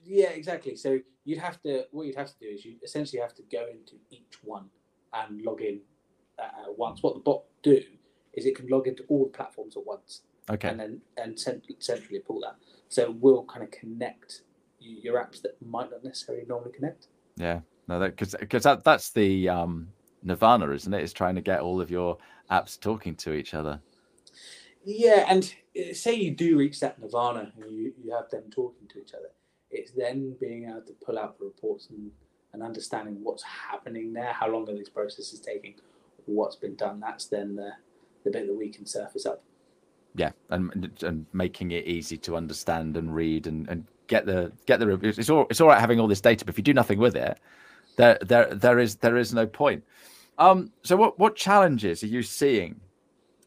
Yeah, 0.05 0.31
exactly. 0.31 0.77
So 0.77 0.99
you'd 1.25 1.39
have 1.39 1.61
to. 1.63 1.85
What 1.91 2.07
you'd 2.07 2.17
have 2.17 2.29
to 2.29 2.39
do 2.41 2.47
is 2.47 2.65
you 2.65 2.77
essentially 2.83 3.21
have 3.21 3.35
to 3.35 3.43
go 3.51 3.67
into 3.71 3.95
each 4.11 4.39
one 4.43 4.67
and 5.13 5.43
log 5.43 5.61
in 5.61 5.81
uh, 6.39 6.73
once. 6.77 7.03
What 7.03 7.15
the 7.15 7.21
bot 7.21 7.43
do 7.63 7.81
is 8.35 8.47
it 8.47 8.57
can 8.57 8.69
log 8.69 8.87
into 8.87 9.05
all 9.09 9.25
the 9.25 9.31
platforms 9.31 9.77
at 9.77 9.85
once. 9.87 10.23
Okay. 10.49 10.69
And 10.69 10.79
then 10.79 11.01
and 11.17 11.39
centrally 11.39 12.21
pull 12.21 12.41
that. 12.41 12.57
So 12.89 13.17
we'll 13.19 13.45
kind 13.45 13.65
of 13.65 13.71
connect 13.73 14.43
your 14.79 15.23
apps 15.23 15.43
that 15.43 15.61
might 15.67 15.91
not 15.91 16.05
necessarily 16.05 16.45
normally 16.47 16.73
connect. 16.73 17.09
Yeah. 17.37 17.61
No, 17.89 17.99
that 17.99 18.17
because 18.17 18.37
because 18.39 18.63
that 18.63 18.85
that's 18.85 19.11
the 19.11 19.49
um 19.49 19.89
nirvana, 20.23 20.71
isn't 20.71 20.93
it? 20.93 21.03
Is 21.03 21.13
trying 21.13 21.35
to 21.35 21.41
get 21.41 21.61
all 21.61 21.81
of 21.81 21.91
your 21.91 22.19
apps 22.51 22.79
talking 22.79 23.15
to 23.17 23.33
each 23.33 23.55
other. 23.55 23.81
Yeah, 24.85 25.25
and 25.29 25.53
uh, 25.79 25.93
say 25.93 26.15
you 26.15 26.31
do 26.31 26.57
reach 26.57 26.81
that 26.81 27.01
nirvana 27.01 27.53
and 27.61 27.73
you, 27.73 27.93
you 28.03 28.15
have 28.15 28.31
them 28.31 28.45
talking 28.51 28.87
to 28.89 29.01
each 29.01 29.15
other, 29.15 29.31
it's 29.71 29.91
then 29.91 30.37
being 30.41 30.69
able 30.69 30.83
to 30.83 30.93
pull 31.05 31.19
out 31.19 31.39
the 31.39 31.45
reports 31.45 31.89
and, 31.91 32.11
and 32.53 32.63
understanding 32.63 33.19
what's 33.23 33.43
happening 33.43 34.13
there, 34.13 34.33
how 34.33 34.49
long 34.49 34.69
are 34.71 34.75
these 34.75 34.89
processes 34.89 35.41
taking, 35.41 35.75
what's 36.27 36.57
been 36.57 36.77
done. 36.77 37.01
That's 37.01 37.27
then 37.27 37.57
the, 37.57 37.73
the 38.25 38.31
bit 38.31 38.47
that 38.47 38.55
we 38.55 38.69
can 38.69 38.87
surface 38.87 39.27
up. 39.27 39.43
Yeah, 40.15 40.31
and 40.49 40.91
and 41.03 41.27
making 41.35 41.73
it 41.73 41.87
easy 41.87 42.17
to 42.19 42.37
understand 42.37 42.97
and 42.97 43.15
read 43.15 43.47
and, 43.47 43.69
and 43.69 43.85
get 44.07 44.25
the 44.25 44.51
get 44.65 44.81
the 44.81 44.99
it's 45.03 45.29
all 45.29 45.47
it's 45.51 45.61
all 45.61 45.69
right 45.69 45.79
having 45.79 46.01
all 46.01 46.09
this 46.09 46.23
data, 46.23 46.45
but 46.45 46.55
if 46.55 46.59
you 46.59 46.65
do 46.65 46.73
nothing 46.73 46.99
with 46.99 47.17
it, 47.17 47.39
there 47.97 48.19
there 48.23 48.55
there 48.55 48.79
is 48.79 48.97
there 48.97 49.19
is 49.19 49.35
no 49.35 49.47
point. 49.47 49.85
Um, 50.39 50.73
so 50.83 50.97
what 50.97 51.19
what 51.19 51.35
challenges 51.37 52.03
are 52.03 52.09
you 52.09 52.23
seeing 52.23 52.81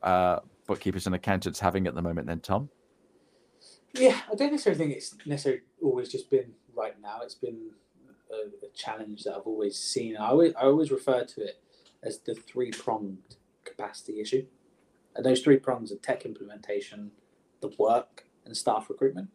uh, 0.02 0.40
bookkeepers 0.68 1.06
and 1.06 1.16
accountants 1.16 1.60
having 1.60 1.88
at 1.88 1.96
the 1.96 2.02
moment 2.02 2.28
then, 2.28 2.40
Tom? 2.40 2.70
Yeah, 3.94 4.20
I 4.32 4.36
don't 4.36 4.52
necessarily 4.52 4.78
think 4.78 4.96
it's 4.96 5.16
necessarily 5.26 5.62
always 5.82 6.10
just 6.10 6.30
been 6.30 6.54
right 6.76 6.94
now. 7.02 7.20
It's 7.24 7.36
been 7.36 7.72
a, 8.32 8.66
a 8.66 8.70
challenge 8.76 9.24
that 9.24 9.36
I've 9.36 9.48
always 9.48 9.78
seen. 9.78 10.16
I 10.18 10.28
always, 10.28 10.54
I 10.56 10.66
always 10.66 10.92
refer 10.92 11.26
to 11.26 11.42
it 11.42 11.62
as 12.04 12.20
the 12.20 12.36
three 12.36 12.72
pronged 12.72 13.36
capacity 13.66 14.20
issue. 14.22 14.46
And 15.16 15.26
those 15.26 15.42
three 15.42 15.58
prongs 15.58 15.92
are 15.92 15.98
tech 15.98 16.26
implementation, 16.26 17.12
the 17.62 17.74
work, 17.78 18.26
and 18.46 18.56
staff 18.56 18.90
recruitment. 18.90 19.30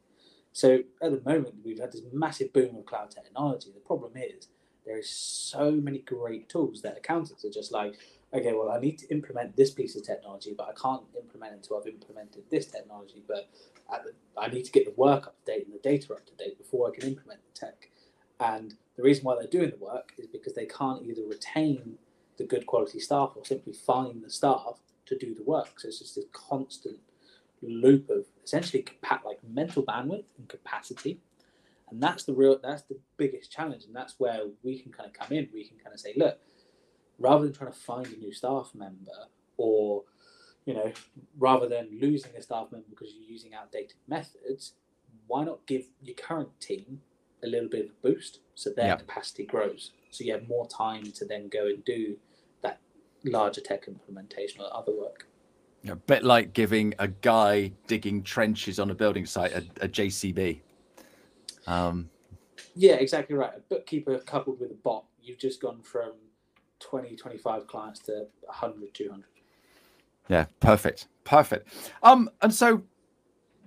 So 0.52 0.80
at 1.02 1.10
the 1.10 1.20
moment, 1.28 1.56
we've 1.64 1.80
had 1.80 1.92
this 1.92 2.02
massive 2.12 2.52
boom 2.52 2.76
of 2.76 2.86
cloud 2.86 3.10
technology. 3.10 3.70
The 3.74 3.80
problem 3.80 4.12
is 4.16 4.48
there 4.84 4.98
is 4.98 5.08
so 5.08 5.70
many 5.70 5.98
great 5.98 6.48
tools 6.48 6.82
that 6.82 6.96
accountants 6.96 7.44
are 7.44 7.50
just 7.50 7.72
like, 7.72 7.98
okay, 8.32 8.52
well, 8.52 8.70
I 8.70 8.80
need 8.80 8.98
to 8.98 9.08
implement 9.10 9.56
this 9.56 9.70
piece 9.70 9.96
of 9.96 10.04
technology, 10.04 10.54
but 10.56 10.68
I 10.68 10.72
can't 10.80 11.02
implement 11.18 11.54
until 11.54 11.78
I've 11.78 11.86
implemented 11.86 12.42
this 12.50 12.66
technology. 12.66 13.22
But 13.26 13.48
the, 13.88 14.12
I 14.36 14.48
need 14.48 14.64
to 14.64 14.72
get 14.72 14.86
the 14.86 15.00
work 15.00 15.26
up 15.26 15.36
to 15.44 15.52
date 15.52 15.66
and 15.66 15.74
the 15.74 15.78
data 15.78 16.12
up 16.12 16.26
to 16.26 16.34
date 16.34 16.58
before 16.58 16.88
I 16.88 16.98
can 16.98 17.08
implement 17.08 17.40
the 17.52 17.60
tech. 17.60 17.90
And 18.40 18.74
the 18.96 19.02
reason 19.02 19.24
why 19.24 19.36
they're 19.36 19.46
doing 19.46 19.70
the 19.70 19.84
work 19.84 20.12
is 20.18 20.26
because 20.26 20.54
they 20.54 20.66
can't 20.66 21.02
either 21.04 21.22
retain 21.28 21.98
the 22.36 22.44
good 22.44 22.66
quality 22.66 22.98
staff 22.98 23.32
or 23.36 23.44
simply 23.44 23.72
find 23.72 24.22
the 24.22 24.30
staff 24.30 24.80
to 25.06 25.16
do 25.16 25.34
the 25.34 25.44
work. 25.44 25.78
So 25.78 25.88
it's 25.88 26.00
just 26.00 26.16
this 26.16 26.24
constant 26.32 26.98
loop 27.62 28.10
of 28.10 28.26
essentially 28.44 28.84
like 29.24 29.38
mental 29.48 29.82
bandwidth 29.82 30.24
and 30.38 30.48
capacity 30.48 31.20
and 31.94 32.02
that's 32.02 32.24
the 32.24 32.34
real 32.34 32.58
that's 32.60 32.82
the 32.82 32.98
biggest 33.16 33.52
challenge 33.52 33.84
and 33.84 33.94
that's 33.94 34.16
where 34.18 34.40
we 34.64 34.80
can 34.80 34.90
kind 34.90 35.08
of 35.08 35.14
come 35.14 35.36
in. 35.36 35.48
We 35.54 35.64
can 35.64 35.78
kind 35.78 35.94
of 35.94 36.00
say 36.00 36.12
look 36.16 36.40
rather 37.20 37.44
than 37.44 37.54
trying 37.54 37.70
to 37.70 37.78
find 37.78 38.06
a 38.06 38.16
new 38.16 38.32
staff 38.32 38.72
member 38.74 39.28
or 39.56 40.02
you 40.66 40.74
know 40.74 40.92
rather 41.38 41.68
than 41.68 41.88
losing 42.00 42.32
a 42.36 42.42
staff 42.42 42.66
member 42.72 42.86
because 42.90 43.14
you're 43.14 43.30
using 43.30 43.54
outdated 43.54 43.96
methods 44.08 44.72
why 45.28 45.44
not 45.44 45.64
give 45.66 45.84
your 46.02 46.16
current 46.16 46.48
team 46.60 47.00
a 47.44 47.46
little 47.46 47.68
bit 47.68 47.84
of 47.84 47.90
a 47.90 48.08
boost 48.08 48.40
so 48.56 48.70
their 48.70 48.88
yep. 48.88 48.98
capacity 48.98 49.46
grows? 49.46 49.92
So 50.10 50.24
you 50.24 50.32
have 50.32 50.48
more 50.48 50.66
time 50.66 51.04
to 51.12 51.24
then 51.24 51.48
go 51.48 51.66
and 51.66 51.84
do 51.84 52.16
that 52.62 52.80
larger 53.24 53.60
tech 53.60 53.86
implementation 53.86 54.60
or 54.60 54.76
other 54.76 54.92
work. 54.92 55.28
A 55.88 55.94
bit 55.94 56.24
like 56.24 56.54
giving 56.54 56.94
a 56.98 57.08
guy 57.08 57.70
digging 57.86 58.22
trenches 58.22 58.80
on 58.80 58.90
a 58.90 58.94
building 58.94 59.26
site 59.26 59.52
a, 59.52 59.84
a 59.84 59.88
jcb 59.88 60.60
um, 61.66 62.10
yeah, 62.74 62.94
exactly 62.94 63.36
right. 63.36 63.52
A 63.56 63.60
bookkeeper 63.60 64.18
coupled 64.18 64.60
with 64.60 64.70
a 64.70 64.74
bot, 64.74 65.04
you've 65.22 65.38
just 65.38 65.60
gone 65.60 65.82
from 65.82 66.12
20, 66.80 67.16
25 67.16 67.66
clients 67.66 68.00
to 68.00 68.26
100, 68.46 68.94
200. 68.94 69.24
Yeah, 70.28 70.46
perfect. 70.60 71.08
Perfect. 71.24 71.68
Um, 72.02 72.30
and 72.42 72.52
so 72.54 72.82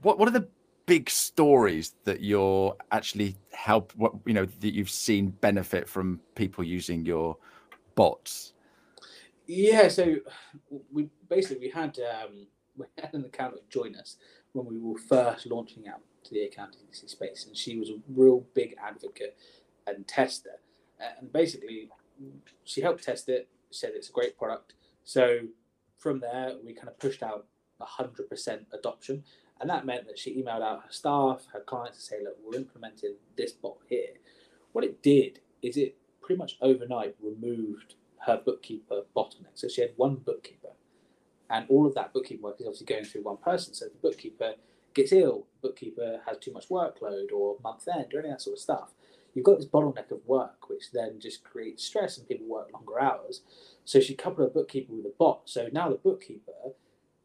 what 0.02 0.20
what 0.20 0.28
are 0.28 0.32
the 0.32 0.48
big 0.86 1.10
stories 1.10 1.96
that 2.06 2.22
you're 2.22 2.76
actually 2.92 3.36
help 3.52 3.92
what 3.96 4.14
you 4.26 4.34
know 4.34 4.46
that 4.46 4.74
you've 4.74 4.90
seen 4.90 5.30
benefit 5.30 5.88
from 5.88 6.20
people 6.36 6.64
using 6.64 7.06
your 7.06 7.38
bots? 7.96 8.54
Yeah, 9.48 9.88
so 9.88 10.18
we 10.92 11.10
basically 11.30 11.68
we 11.68 11.70
had 11.70 11.98
um, 12.00 12.48
we 12.78 12.86
had 13.02 13.14
an 13.14 13.26
accountant 13.26 13.70
join 13.70 13.96
us 13.96 14.18
when 14.54 14.66
we 14.66 14.80
were 14.80 14.98
first 14.98 15.46
launching 15.48 15.88
out 15.88 16.02
to 16.28 16.34
the 16.34 16.44
accountancy 16.44 17.08
space, 17.08 17.46
and 17.46 17.56
she 17.56 17.78
was 17.78 17.90
a 17.90 18.00
real 18.10 18.46
big 18.54 18.76
advocate 18.82 19.38
and 19.86 20.08
tester. 20.08 20.60
Uh, 21.00 21.10
and 21.20 21.32
basically, 21.32 21.90
she 22.64 22.82
helped 22.82 23.04
test 23.04 23.30
it, 23.30 23.48
said 23.72 23.92
it's 23.96 24.10
a 24.10 24.14
great 24.14 24.38
product. 24.38 24.74
So 25.04 25.42
from 25.98 26.20
there, 26.20 26.54
we 26.64 26.74
kind 26.74 26.90
of 26.90 27.00
pushed 27.00 27.24
out 27.24 27.48
100% 27.82 28.66
adoption. 28.74 29.24
And 29.60 29.70
that 29.70 29.86
meant 29.86 30.06
that 30.08 30.20
she 30.20 30.42
emailed 30.42 30.62
out 30.62 30.84
her 30.84 30.92
staff, 30.92 31.48
her 31.54 31.62
clients 31.62 31.98
to 31.98 32.04
say, 32.04 32.16
look, 32.24 32.38
we're 32.44 32.58
implementing 32.58 33.16
this 33.36 33.52
bot 33.52 33.78
here. 33.88 34.16
What 34.72 34.84
it 34.84 35.02
did 35.02 35.40
is 35.62 35.78
it 35.78 35.98
pretty 36.22 36.38
much 36.38 36.58
overnight 36.62 37.16
removed 37.22 37.96
her 38.26 38.42
bookkeeper 38.44 39.04
bottleneck. 39.16 39.56
So 39.56 39.68
she 39.68 39.82
had 39.82 39.92
one 39.96 40.16
bookkeeper, 40.16 40.70
and 41.50 41.66
all 41.70 41.88
of 41.88 41.96
that 41.96 42.14
bookkeeping 42.14 42.44
work 42.44 42.60
is 42.60 42.68
obviously 42.68 42.86
going 42.86 43.06
through 43.06 43.24
one 43.24 43.38
person. 43.38 43.74
So 43.74 43.86
the 43.86 43.98
bookkeeper 44.02 44.56
gets 44.94 45.12
ill, 45.12 45.48
bookkeeper 45.62 46.22
has 46.28 46.38
too 46.38 46.52
much 46.52 46.70
workload 46.70 47.32
or 47.34 47.58
month 47.64 47.88
end 47.88 48.14
or 48.14 48.20
any 48.20 48.30
of 48.30 48.36
that 48.36 48.42
sort 48.42 48.56
of 48.56 48.62
stuff. 48.62 48.94
You've 49.34 49.46
got 49.46 49.58
this 49.58 49.68
bottleneck 49.68 50.10
of 50.12 50.26
work, 50.26 50.70
which 50.70 50.92
then 50.92 51.20
just 51.20 51.44
creates 51.44 51.84
stress 51.84 52.18
and 52.18 52.28
people 52.28 52.48
work 52.48 52.72
longer 52.74 53.00
hours. 53.00 53.42
So 53.86 54.00
she 54.00 54.16
coupled 54.16 54.48
a 54.48 54.52
bookkeeper 54.52 54.94
with 54.94 55.06
a 55.06 55.14
bot. 55.18 55.42
So 55.46 55.70
now 55.72 55.90
the 55.90 55.96
bookkeeper 55.96 56.74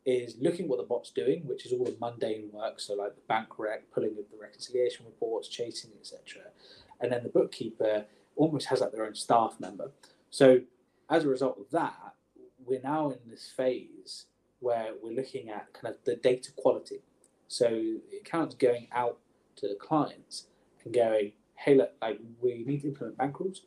is 0.05 0.37
looking 0.41 0.69
what 0.69 0.79
the 0.79 0.85
bot's 0.85 1.11
doing, 1.11 1.47
which 1.47 1.65
is 1.65 1.73
all 1.73 1.85
the 1.85 1.97
mundane 2.01 2.51
work, 2.53 2.81
so 2.81 2.95
like 2.95 3.15
the 3.15 3.23
bank 3.29 3.59
rec, 3.59 3.91
pulling 3.93 4.11
of 4.11 4.31
the 4.31 4.39
reconciliation 4.41 5.07
reports, 5.07 5.49
chasing, 5.49 5.93
etc. 5.99 6.43
And 7.01 7.13
then 7.13 7.23
the 7.23 7.29
bookkeeper 7.29 8.07
almost 8.37 8.67
has 8.67 8.81
like 8.81 8.93
their 8.93 9.07
own 9.07 9.15
staff 9.15 9.57
member. 9.61 9.93
So 10.31 10.61
as 11.09 11.25
a 11.25 11.29
result 11.29 11.59
of 11.59 11.71
that, 11.71 12.15
we're 12.65 12.81
now 12.83 13.11
in 13.11 13.19
this 13.29 13.51
phase 13.57 14.27
where 14.61 14.91
we're 15.03 15.15
looking 15.15 15.51
at 15.51 15.73
kind 15.73 15.95
of 15.95 16.01
the 16.05 16.17
data 16.17 16.51
quality. 16.57 17.01
So 17.53 17.69
the 17.69 18.17
accountant's 18.19 18.55
going 18.55 18.89
out 18.93 19.19
to 19.57 19.69
the 19.69 19.75
clients 19.75 20.47
and 20.87 20.95
going, 20.95 21.33
hey, 21.55 21.75
look, 21.75 21.93
like 22.01 22.19
we 22.41 22.65
need 22.67 22.81
to 22.81 22.89
implement 22.89 23.19
bank 23.19 23.39
rules. 23.39 23.61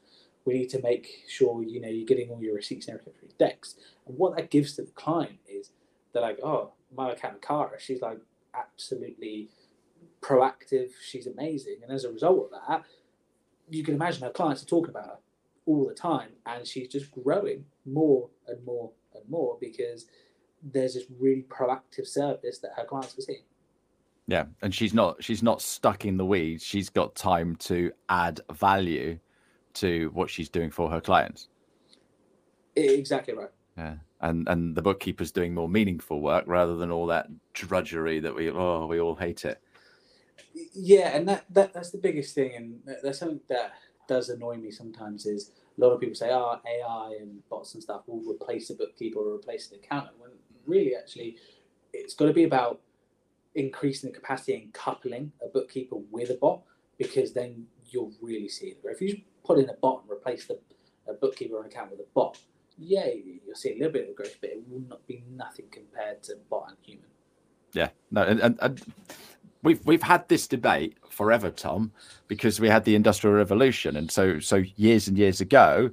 We 0.43 0.55
need 0.55 0.71
to 0.71 0.81
make 0.81 1.07
sure 1.27 1.61
you 1.61 1.79
know 1.79 1.87
you're 1.87 2.07
getting 2.07 2.31
all 2.31 2.41
your 2.41 2.55
receipts 2.55 2.87
and 2.87 2.97
everything 2.97 3.13
through 3.19 3.47
Dext. 3.47 3.75
And 4.07 4.17
what 4.17 4.35
that 4.35 4.49
gives 4.49 4.75
to 4.77 4.81
the 4.81 4.91
client 4.91 5.37
is 5.47 5.69
they're 6.11 6.23
like, 6.23 6.39
oh, 6.43 6.71
my 6.97 7.11
accountant 7.11 7.43
Cara, 7.43 7.79
she's 7.79 8.01
like 8.01 8.17
absolutely 8.55 9.49
proactive. 10.19 10.89
She's 11.07 11.27
amazing, 11.27 11.77
and 11.83 11.91
as 11.91 12.05
a 12.05 12.11
result 12.11 12.49
of 12.51 12.59
that, 12.67 12.85
you 13.69 13.83
can 13.83 13.93
imagine 13.93 14.23
her 14.23 14.31
clients 14.31 14.63
are 14.63 14.67
talking 14.67 14.89
about 14.89 15.05
her 15.05 15.17
all 15.67 15.87
the 15.87 15.93
time, 15.93 16.29
and 16.47 16.65
she's 16.65 16.87
just 16.87 17.11
growing 17.11 17.65
more 17.85 18.29
and 18.47 18.65
more 18.65 18.93
and 19.13 19.29
more 19.29 19.59
because 19.61 20.07
there's 20.63 20.95
this 20.95 21.05
really 21.19 21.45
proactive 21.47 22.07
service 22.07 22.57
that 22.57 22.71
her 22.77 22.85
clients 22.85 23.15
are 23.19 23.21
seeing. 23.21 23.43
Yeah, 24.27 24.45
and 24.61 24.73
she's 24.73 24.93
not 24.93 25.23
she's 25.23 25.43
not 25.43 25.61
stuck 25.61 26.05
in 26.05 26.17
the 26.17 26.25
weeds. 26.25 26.63
She's 26.63 26.89
got 26.89 27.15
time 27.15 27.55
to 27.57 27.91
add 28.09 28.41
value 28.51 29.19
to 29.75 30.09
what 30.13 30.29
she's 30.29 30.49
doing 30.49 30.71
for 30.71 30.89
her 30.89 31.01
clients. 31.01 31.49
Exactly 32.75 33.35
right. 33.35 33.51
Yeah, 33.77 33.95
and 34.21 34.47
and 34.49 34.75
the 34.75 34.81
bookkeeper's 34.81 35.31
doing 35.31 35.53
more 35.53 35.69
meaningful 35.69 36.21
work 36.21 36.45
rather 36.47 36.75
than 36.75 36.91
all 36.91 37.05
that 37.07 37.27
drudgery 37.53 38.19
that 38.19 38.33
we 38.33 38.49
oh 38.49 38.87
we 38.87 38.99
all 38.99 39.15
hate 39.15 39.45
it. 39.45 39.61
Yeah, 40.73 41.15
and 41.15 41.27
that, 41.27 41.45
that 41.51 41.73
that's 41.73 41.91
the 41.91 41.97
biggest 41.97 42.33
thing, 42.33 42.55
and 42.55 42.97
that's 43.03 43.19
something 43.19 43.41
that 43.49 43.73
does 44.07 44.29
annoy 44.29 44.57
me 44.57 44.71
sometimes. 44.71 45.25
Is 45.25 45.51
a 45.77 45.81
lot 45.81 45.91
of 45.91 45.99
people 45.99 46.15
say, 46.15 46.31
ah, 46.31 46.59
"Oh, 46.65 46.69
AI 46.69 47.17
and 47.21 47.47
bots 47.49 47.73
and 47.73 47.83
stuff 47.83 48.03
will 48.07 48.23
replace 48.27 48.69
a 48.69 48.75
bookkeeper 48.75 49.19
or 49.19 49.35
replace 49.35 49.69
an 49.71 49.77
accountant," 49.77 50.17
when 50.19 50.31
really, 50.65 50.95
actually, 50.95 51.37
it's 51.93 52.15
got 52.15 52.25
to 52.25 52.33
be 52.33 52.45
about 52.45 52.81
increasing 53.55 54.11
the 54.11 54.17
capacity 54.17 54.55
and 54.55 54.73
coupling 54.73 55.31
a 55.43 55.47
bookkeeper 55.47 55.95
with 56.11 56.29
a 56.29 56.35
bot 56.35 56.61
because 56.97 57.33
then 57.33 57.65
you'll 57.89 58.13
really 58.21 58.49
see 58.49 58.67
it. 58.67 58.79
If 58.83 59.01
you 59.01 59.21
put 59.43 59.59
in 59.59 59.69
a 59.69 59.73
bot 59.73 60.03
and 60.03 60.11
replace 60.11 60.45
the 60.45 60.59
a 61.07 61.13
bookkeeper 61.13 61.59
on 61.59 61.65
account 61.65 61.91
with 61.91 61.99
a 61.99 62.05
bot, 62.13 62.37
yeah, 62.77 63.05
you'll 63.05 63.55
see 63.55 63.71
a 63.71 63.77
little 63.77 63.91
bit 63.91 64.09
of 64.09 64.15
growth, 64.15 64.35
but 64.41 64.49
it 64.49 64.63
will 64.67 64.81
not 64.87 65.05
be 65.07 65.23
nothing 65.31 65.65
compared 65.71 66.23
to 66.23 66.35
bot 66.49 66.65
and 66.69 66.77
human. 66.81 67.05
Yeah, 67.73 67.89
no, 68.11 68.23
and, 68.23 68.39
and, 68.39 68.57
and 68.61 68.81
we've 69.63 69.85
we've 69.85 70.01
had 70.01 70.27
this 70.29 70.47
debate 70.47 70.97
forever, 71.09 71.51
Tom, 71.51 71.91
because 72.27 72.59
we 72.59 72.69
had 72.69 72.85
the 72.85 72.95
industrial 72.95 73.35
revolution, 73.35 73.97
and 73.97 74.09
so 74.09 74.39
so 74.39 74.63
years 74.77 75.07
and 75.07 75.17
years 75.17 75.41
ago, 75.41 75.91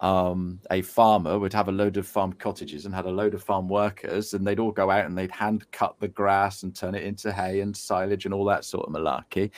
um, 0.00 0.58
a 0.70 0.80
farmer 0.80 1.38
would 1.38 1.52
have 1.52 1.68
a 1.68 1.72
load 1.72 1.98
of 1.98 2.06
farm 2.06 2.32
cottages 2.32 2.86
and 2.86 2.94
had 2.94 3.04
a 3.04 3.10
load 3.10 3.34
of 3.34 3.42
farm 3.42 3.68
workers, 3.68 4.32
and 4.32 4.46
they'd 4.46 4.58
all 4.58 4.72
go 4.72 4.90
out 4.90 5.04
and 5.04 5.16
they'd 5.16 5.30
hand 5.30 5.70
cut 5.72 5.94
the 6.00 6.08
grass 6.08 6.62
and 6.62 6.74
turn 6.74 6.94
it 6.94 7.04
into 7.04 7.30
hay 7.30 7.60
and 7.60 7.76
silage 7.76 8.24
and 8.24 8.32
all 8.32 8.46
that 8.46 8.64
sort 8.64 8.86
of 8.86 8.94
malarkey. 8.94 9.50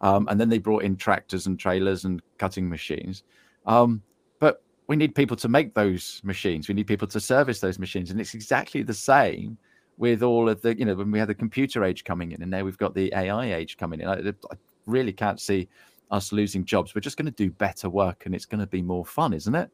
Um, 0.00 0.26
and 0.28 0.40
then 0.40 0.48
they 0.48 0.58
brought 0.58 0.82
in 0.82 0.96
tractors 0.96 1.46
and 1.46 1.58
trailers 1.58 2.04
and 2.04 2.20
cutting 2.38 2.68
machines. 2.68 3.22
Um, 3.66 4.02
but 4.40 4.62
we 4.88 4.96
need 4.96 5.14
people 5.14 5.36
to 5.36 5.48
make 5.48 5.74
those 5.74 6.20
machines. 6.24 6.66
We 6.66 6.74
need 6.74 6.88
people 6.88 7.08
to 7.08 7.20
service 7.20 7.60
those 7.60 7.78
machines, 7.78 8.10
and 8.10 8.20
it's 8.20 8.34
exactly 8.34 8.82
the 8.82 8.94
same 8.94 9.56
with 9.96 10.24
all 10.24 10.48
of 10.48 10.60
the 10.60 10.76
you 10.76 10.84
know 10.84 10.96
when 10.96 11.12
we 11.12 11.20
had 11.20 11.28
the 11.28 11.34
computer 11.34 11.84
age 11.84 12.02
coming 12.02 12.32
in, 12.32 12.42
and 12.42 12.50
now 12.50 12.64
we've 12.64 12.78
got 12.78 12.94
the 12.94 13.12
AI 13.14 13.54
age 13.54 13.76
coming 13.76 14.00
in. 14.00 14.08
I, 14.08 14.14
I 14.50 14.56
really 14.86 15.12
can't 15.12 15.40
see 15.40 15.68
us 16.10 16.32
losing 16.32 16.64
jobs. 16.64 16.94
We're 16.94 17.00
just 17.00 17.16
going 17.16 17.26
to 17.26 17.32
do 17.32 17.50
better 17.50 17.88
work, 17.88 18.26
and 18.26 18.34
it's 18.34 18.46
going 18.46 18.60
to 18.60 18.66
be 18.66 18.82
more 18.82 19.06
fun, 19.06 19.32
isn't 19.32 19.54
it? 19.54 19.70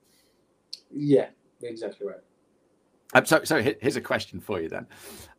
Yeah, 0.90 1.28
exactly 1.62 2.06
right. 2.06 2.20
Um, 3.14 3.26
so, 3.26 3.42
so 3.44 3.62
here's 3.62 3.96
a 3.96 4.00
question 4.00 4.40
for 4.40 4.60
you 4.60 4.68
then. 4.68 4.86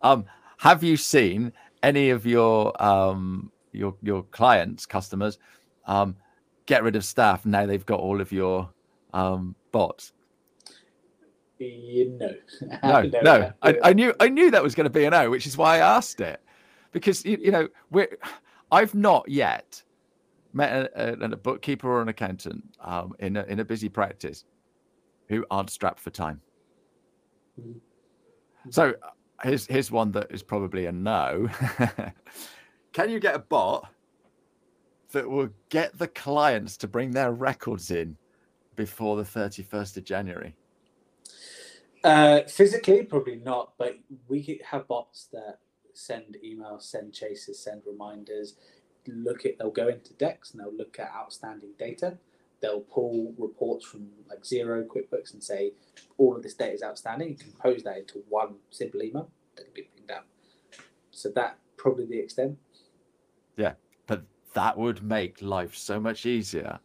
Um, 0.02 0.26
have 0.58 0.84
you 0.84 0.98
seen 0.98 1.54
any 1.84 2.10
of 2.10 2.26
your 2.26 2.82
um, 2.82 3.52
your 3.72 3.96
your 4.02 4.24
clients, 4.24 4.86
customers, 4.86 5.40
um, 5.86 6.16
get 6.66 6.84
rid 6.84 6.96
of 6.96 7.06
staff 7.06 7.46
now 7.46 7.66
they've 7.66 7.86
got 7.86 8.00
all 8.00 8.22
of 8.22 8.32
your 8.32 8.70
um, 9.14 9.56
bots? 9.72 10.14
no, 12.84 13.02
no, 13.04 13.22
no. 13.22 13.54
I, 13.62 13.78
I, 13.84 13.94
knew 13.94 14.14
I 14.20 14.30
knew 14.30 14.50
that 14.52 14.64
was 14.64 14.74
going 14.74 14.86
to 14.86 14.90
be 14.90 15.06
an 15.06 15.14
O, 15.14 15.30
which 15.30 15.46
is 15.46 15.58
why 15.58 15.76
I 15.76 15.96
asked 15.96 16.20
it, 16.20 16.42
because 16.92 17.24
you, 17.24 17.38
you 17.40 17.52
know 17.52 17.68
we're 17.92 18.18
I've 18.72 18.96
not 18.96 19.30
yet 19.30 19.82
met 20.54 20.92
a, 20.96 21.24
a, 21.24 21.32
a 21.32 21.38
bookkeeper 21.38 21.88
or 21.90 22.02
an 22.02 22.10
accountant 22.10 22.64
um, 22.82 23.14
in 23.20 23.38
a, 23.38 23.44
in 23.44 23.60
a 23.60 23.66
busy 23.66 23.90
practice 23.90 24.44
who 25.32 25.46
aren't 25.50 25.70
strapped 25.70 26.02
for 26.02 26.10
time. 26.10 26.42
Mm-hmm. 27.60 27.80
So 28.70 28.94
here's 29.42 29.66
here's 29.66 29.90
one 29.90 30.12
that 30.12 30.28
is 30.30 30.44
probably 30.44 30.86
a 30.88 30.92
no. 30.92 31.50
Can 32.94 33.10
you 33.10 33.20
get 33.20 33.34
a 33.34 33.40
bot 33.40 33.90
that 35.14 35.28
will 35.28 35.50
get 35.70 35.98
the 35.98 36.10
clients 36.10 36.76
to 36.78 36.88
bring 36.88 37.12
their 37.12 37.32
records 37.32 37.92
in 37.92 38.18
before 38.76 39.16
the 39.16 39.24
31st 39.24 39.98
of 39.98 40.04
January? 40.04 40.54
Uh, 42.04 42.42
physically, 42.42 43.04
probably 43.04 43.38
not, 43.38 43.74
but 43.78 43.98
we 44.28 44.60
have 44.66 44.86
bots 44.90 45.30
that 45.32 45.60
send 45.94 46.36
emails, 46.46 46.82
send 46.82 47.14
chases, 47.14 47.64
send 47.64 47.84
reminders. 47.88 48.56
Look 49.08 49.46
at 49.46 49.58
they'll 49.58 49.72
go 49.72 49.88
into 49.88 50.14
Dext 50.16 50.52
and 50.52 50.60
they'll 50.60 50.76
look 50.76 51.00
at 51.00 51.10
outstanding 51.16 51.72
data. 51.80 52.18
They'll 52.62 52.82
pull 52.82 53.34
reports 53.38 53.86
from 53.86 54.08
like 54.30 54.44
Xero, 54.44 54.86
QuickBooks, 54.86 55.34
and 55.34 55.44
say 55.44 55.74
all 56.18 56.36
of 56.36 56.44
this 56.44 56.54
data 56.54 56.74
is 56.74 56.84
outstanding. 56.84 57.30
You 57.30 57.36
can 57.36 57.52
pose 57.54 57.84
that 57.84 57.98
into 57.98 58.24
one 58.30 58.56
simple 58.70 59.02
email 59.02 59.30
that 59.56 59.64
can 59.64 59.74
be 59.74 59.90
pinged 59.96 60.12
out. 60.12 60.26
So 61.12 61.30
that 61.36 61.58
probably 61.78 62.06
the 62.06 62.20
extent. 62.20 62.58
Yeah, 63.58 63.74
but 64.06 64.24
that 64.54 64.78
would 64.78 65.04
make 65.04 65.42
life 65.42 65.76
so 65.76 66.00
much 66.00 66.26
easier 66.26 66.80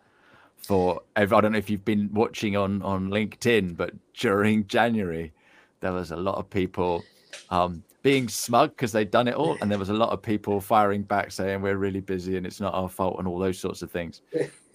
for 0.56 1.02
every, 1.14 1.36
I 1.36 1.40
don't 1.40 1.52
know 1.52 1.58
if 1.58 1.70
you've 1.70 1.84
been 1.84 2.10
watching 2.12 2.56
on 2.56 2.82
on 2.82 3.08
LinkedIn, 3.10 3.76
but 3.76 3.92
during 4.14 4.66
January 4.66 5.32
there 5.80 5.92
was 5.92 6.10
a 6.10 6.16
lot 6.16 6.36
of 6.36 6.48
people 6.48 7.04
um, 7.50 7.82
being 8.02 8.28
smug 8.28 8.70
because 8.70 8.92
they'd 8.92 9.10
done 9.10 9.26
it 9.26 9.34
all, 9.34 9.56
and 9.60 9.70
there 9.70 9.78
was 9.78 9.88
a 9.88 9.94
lot 9.94 10.10
of 10.10 10.22
people 10.22 10.60
firing 10.60 11.02
back 11.02 11.32
saying 11.32 11.60
we're 11.60 11.76
really 11.76 12.00
busy 12.00 12.36
and 12.36 12.46
it's 12.46 12.60
not 12.60 12.72
our 12.72 12.88
fault 12.88 13.16
and 13.18 13.26
all 13.26 13.38
those 13.38 13.58
sorts 13.58 13.82
of 13.82 13.90
things. 13.90 14.22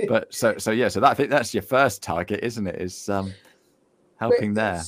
but 0.09 0.33
so 0.33 0.57
so 0.57 0.71
yeah, 0.71 0.89
so 0.89 0.99
that 0.99 1.11
I 1.11 1.13
think 1.13 1.29
that's 1.29 1.53
your 1.53 1.63
first 1.63 2.03
target, 2.03 2.41
isn't 2.43 2.67
it? 2.67 2.81
Is 2.81 3.07
um, 3.07 3.33
helping 4.19 4.53
there. 4.53 4.81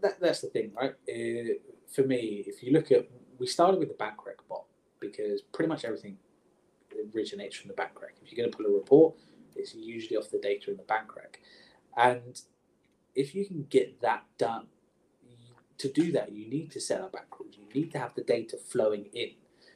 That, 0.00 0.20
that's 0.20 0.42
the 0.42 0.48
thing, 0.48 0.70
right? 0.80 0.92
Uh, 1.08 1.54
for 1.92 2.02
me, 2.02 2.44
if 2.46 2.62
you 2.62 2.72
look 2.72 2.92
at, 2.92 3.08
we 3.38 3.46
started 3.48 3.80
with 3.80 3.88
the 3.88 3.94
bankrec 3.94 4.38
bot 4.48 4.64
because 5.00 5.42
pretty 5.52 5.68
much 5.68 5.84
everything 5.84 6.16
originates 7.14 7.56
from 7.56 7.68
the 7.68 7.74
bankrec. 7.74 8.14
If 8.22 8.30
you're 8.30 8.44
going 8.44 8.50
to 8.50 8.56
pull 8.56 8.66
a 8.66 8.74
report, 8.74 9.14
it's 9.56 9.74
usually 9.74 10.16
off 10.16 10.30
the 10.30 10.38
data 10.38 10.70
in 10.70 10.76
the 10.76 10.84
bankrec, 10.84 11.40
and 11.96 12.40
if 13.16 13.34
you 13.34 13.44
can 13.44 13.66
get 13.70 14.00
that 14.02 14.24
done 14.38 14.66
to 15.78 15.92
do 15.92 16.12
that, 16.12 16.32
you 16.32 16.48
need 16.48 16.70
to 16.72 16.80
set 16.80 17.00
up 17.00 17.12
back 17.12 17.38
rules. 17.38 17.56
You 17.56 17.80
need 17.80 17.92
to 17.92 17.98
have 17.98 18.14
the 18.14 18.22
data 18.22 18.56
flowing 18.56 19.06
in. 19.12 19.30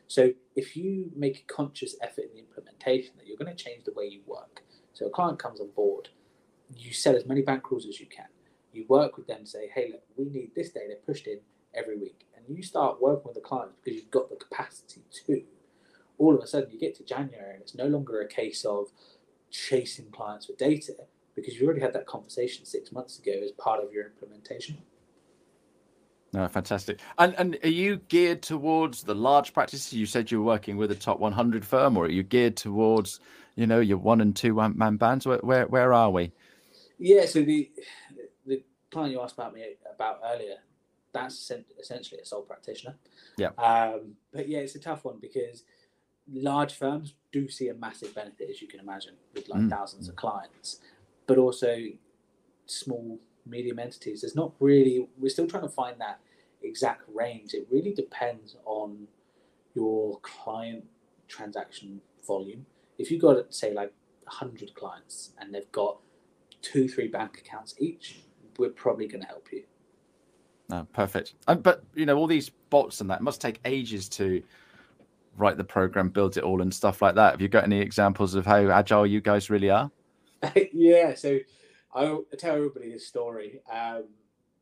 So 0.07 0.33
if 0.57 0.77
you 0.77 1.13
make 1.15 1.39
a 1.39 1.53
conscious 1.53 1.95
effort 2.03 2.25
in 2.31 2.35
the 2.35 2.41
implementation 2.41 3.13
that 3.17 3.27
you're 3.27 3.37
going 3.37 3.55
to 3.55 3.65
change 3.65 3.85
the 3.85 3.93
way 3.93 4.07
you 4.07 4.21
work. 4.27 4.63
So 4.93 5.07
a 5.07 5.11
client 5.11 5.39
comes 5.39 5.61
on 5.61 5.71
board, 5.71 6.09
you 6.77 6.93
set 6.93 7.15
as 7.15 7.27
many 7.27 7.43
bank 7.43 7.71
rules 7.71 7.87
as 7.87 8.01
you 8.01 8.07
can. 8.07 8.27
You 8.73 8.87
work 8.89 9.17
with 9.17 9.27
them, 9.27 9.47
say, 9.47 9.71
hey, 9.73 9.91
look, 9.93 10.03
we 10.17 10.25
need 10.25 10.51
this 10.55 10.71
data 10.71 10.97
pushed 11.07 11.27
in 11.27 11.41
every 11.75 11.97
week. 11.97 12.27
And 12.37 12.45
you 12.57 12.63
start 12.63 13.01
working 13.01 13.27
with 13.27 13.35
the 13.35 13.41
clients 13.41 13.77
because 13.83 14.01
you've 14.01 14.11
got 14.11 14.31
the 14.31 14.37
capacity 14.37 15.03
to. 15.27 15.43
All 16.19 16.35
of 16.35 16.43
a 16.43 16.47
sudden, 16.47 16.71
you 16.71 16.79
get 16.79 16.97
to 16.97 17.05
January 17.05 17.55
and 17.55 17.63
it's 17.63 17.75
no 17.75 17.87
longer 17.87 18.21
a 18.21 18.29
case 18.29 18.65
of 18.65 18.89
chasing 19.51 20.11
clients 20.11 20.47
for 20.47 20.53
data 20.55 20.95
because 21.35 21.59
you 21.59 21.67
already 21.67 21.81
had 21.81 21.93
that 21.93 22.07
conversation 22.07 22.65
six 22.65 22.93
months 22.93 23.19
ago 23.19 23.33
as 23.43 23.53
part 23.53 23.83
of 23.83 23.93
your 23.93 24.07
implementation. 24.07 24.79
No, 26.33 26.47
fantastic. 26.49 27.01
And 27.19 27.35
and 27.39 27.59
are 27.65 27.69
you 27.69 27.97
geared 28.09 28.43
towards 28.43 29.03
the 29.03 29.15
large 29.15 29.53
practices? 29.53 29.93
You 29.93 30.07
said 30.07 30.31
you 30.31 30.39
were 30.39 30.47
working 30.47 30.77
with 30.77 30.91
a 30.93 30.95
top 30.95 31.19
100 31.19 31.65
firm, 31.65 31.97
or 31.97 32.05
are 32.05 32.11
you 32.11 32.23
geared 32.23 32.57
towards, 32.57 33.19
you 33.57 33.67
know, 33.67 33.81
your 33.81 33.99
one 33.99 34.21
and 34.21 34.35
two 34.35 34.55
man 34.55 34.97
bands? 34.97 35.27
Where 35.27 35.39
where, 35.39 35.67
where 35.67 35.93
are 35.93 36.11
we? 36.11 36.33
Yeah, 36.99 37.27
so 37.27 37.43
the 37.43 37.71
the 38.47 38.63
client 38.91 39.13
you 39.13 39.21
asked 39.21 39.35
about 39.35 39.55
me 39.55 39.65
about 39.93 40.21
earlier, 40.25 40.57
that's 41.13 41.51
essentially 41.81 42.21
a 42.21 42.25
sole 42.25 42.43
practitioner. 42.43 42.95
Yeah. 43.37 43.51
Um, 43.59 44.17
but 44.33 44.49
yeah, 44.49 44.59
it's 44.61 44.77
a 44.77 44.81
tough 44.81 45.05
one 45.05 45.19
because 45.21 45.65
large 46.33 46.75
firms 46.75 47.15
do 47.33 47.49
see 47.49 47.69
a 47.69 47.75
massive 47.75 48.15
benefit, 48.15 48.51
as 48.51 48.63
you 48.63 48.69
can 48.69 48.81
imagine, 48.81 49.15
with 49.35 49.49
like 49.49 49.63
mm. 49.63 49.71
thousands 49.71 50.09
of 50.09 50.17
clients, 50.17 50.79
but 51.27 51.39
also 51.39 51.77
small 52.67 53.19
medium 53.47 53.79
entities, 53.79 54.23
there's 54.23 54.37
not 54.37 54.53
really, 54.61 55.09
we're 55.19 55.29
still 55.29 55.47
trying 55.47 55.63
to 55.63 55.69
find 55.69 56.01
that 56.01 56.21
exact 56.63 57.03
range. 57.13 57.55
It 57.55 57.67
really 57.71 57.93
depends 57.93 58.57
on 58.65 59.07
your 59.75 60.19
client 60.21 60.85
transaction 61.29 62.01
volume. 62.27 62.67
If 62.99 63.11
you've 63.11 63.23
got, 63.23 63.53
say, 63.55 63.73
like 63.73 63.93
100 64.25 64.75
clients 64.75 65.33
and 65.39 65.55
they've 65.55 65.71
got 65.73 65.99
two, 66.63 66.89
three 66.89 67.09
bank 67.09 67.39
accounts 67.39 67.75
each, 67.79 68.21
we're 68.59 68.71
probably 68.71 69.07
going 69.07 69.23
to 69.23 69.29
help 69.29 69.49
you. 69.53 69.65
No, 70.69 70.87
perfect. 70.93 71.35
Um, 71.49 71.61
but, 71.61 71.83
you 71.95 72.07
know, 72.07 72.17
all 72.17 72.27
these 72.27 72.51
bots 72.71 73.01
and 73.01 73.11
that 73.11 73.23
must 73.23 73.41
take 73.41 73.61
ages 73.65 74.09
to 74.11 74.43
write 75.37 75.57
the 75.57 75.65
program, 75.65 76.11
build 76.11 76.37
it 76.37 76.45
all, 76.45 76.63
and 76.63 76.73
stuff 76.73 77.03
like 77.03 77.15
that. 77.17 77.33
Have 77.33 77.41
you 77.41 77.49
got 77.49 77.65
any 77.65 77.81
examples 77.81 78.35
of 78.35 78.47
how 78.47 78.69
agile 78.71 79.07
you 79.07 79.21
guys 79.21 79.51
really 79.51 79.71
are? 79.71 79.91
yeah. 80.73 81.15
So, 81.15 81.39
I 81.95 82.19
tell 82.39 82.57
everybody 82.57 82.93
this 82.93 83.07
story. 83.07 83.61
Um, 83.71 84.05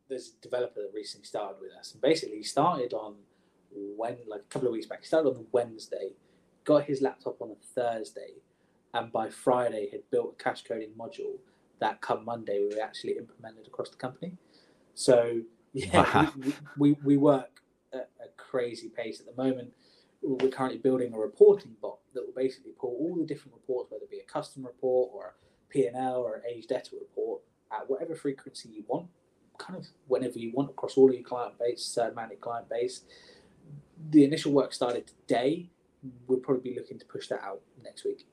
there's 0.08 0.32
a 0.38 0.42
developer 0.42 0.80
that 0.80 0.92
recently 0.94 1.26
started 1.26 1.56
with 1.60 1.72
us, 1.78 1.92
and 1.92 2.00
basically 2.00 2.38
he 2.38 2.42
started 2.42 2.94
on 2.94 3.16
when 3.70 4.16
like 4.26 4.40
a 4.40 4.44
couple 4.50 4.68
of 4.68 4.72
weeks 4.72 4.86
back. 4.86 5.00
He 5.00 5.06
started 5.06 5.28
on 5.28 5.34
the 5.34 5.46
Wednesday, 5.52 6.12
got 6.64 6.84
his 6.84 7.02
laptop 7.02 7.40
on 7.40 7.50
a 7.50 7.66
Thursday, 7.74 8.34
and 8.94 9.12
by 9.12 9.28
Friday 9.28 9.88
had 9.90 10.10
built 10.10 10.36
a 10.38 10.42
cash 10.42 10.64
coding 10.64 10.92
module 10.98 11.38
that 11.80 12.00
come 12.00 12.24
Monday 12.24 12.66
we 12.68 12.80
actually 12.80 13.18
implemented 13.18 13.66
across 13.66 13.90
the 13.90 13.96
company. 13.96 14.36
So 14.94 15.42
yeah, 15.72 16.02
wow. 16.02 16.32
we, 16.36 16.54
we, 16.78 16.96
we 17.04 17.16
work 17.16 17.60
at 17.92 18.10
a 18.20 18.28
crazy 18.36 18.88
pace 18.88 19.20
at 19.20 19.26
the 19.26 19.42
moment. 19.42 19.72
We're 20.22 20.48
currently 20.48 20.78
building 20.78 21.14
a 21.14 21.18
reporting 21.18 21.76
bot 21.80 21.98
that 22.14 22.26
will 22.26 22.34
basically 22.34 22.72
pull 22.72 22.96
all 22.98 23.14
the 23.14 23.24
different 23.24 23.54
reports, 23.54 23.90
whether 23.90 24.04
it 24.04 24.10
be 24.10 24.18
a 24.18 24.24
custom 24.24 24.64
report 24.64 25.10
or 25.12 25.26
a 25.26 25.47
P&L 25.70 26.16
or 26.16 26.36
an 26.36 26.42
age 26.48 26.66
debtor 26.66 26.96
report 27.00 27.40
at 27.72 27.88
whatever 27.88 28.14
frequency 28.14 28.68
you 28.70 28.84
want, 28.86 29.06
kind 29.58 29.78
of 29.78 29.86
whenever 30.06 30.38
you 30.38 30.52
want 30.52 30.70
across 30.70 30.96
all 30.96 31.08
of 31.08 31.14
your 31.14 31.24
client 31.24 31.58
base, 31.58 31.84
certain 31.84 32.12
amount 32.12 32.32
of 32.32 32.40
client 32.40 32.68
base. 32.68 33.02
The 34.10 34.24
initial 34.24 34.52
work 34.52 34.72
started 34.72 35.06
today. 35.06 35.68
We'll 36.26 36.38
probably 36.38 36.70
be 36.70 36.76
looking 36.76 36.98
to 36.98 37.06
push 37.06 37.28
that 37.28 37.42
out 37.42 37.60
next 37.82 38.04
week 38.04 38.26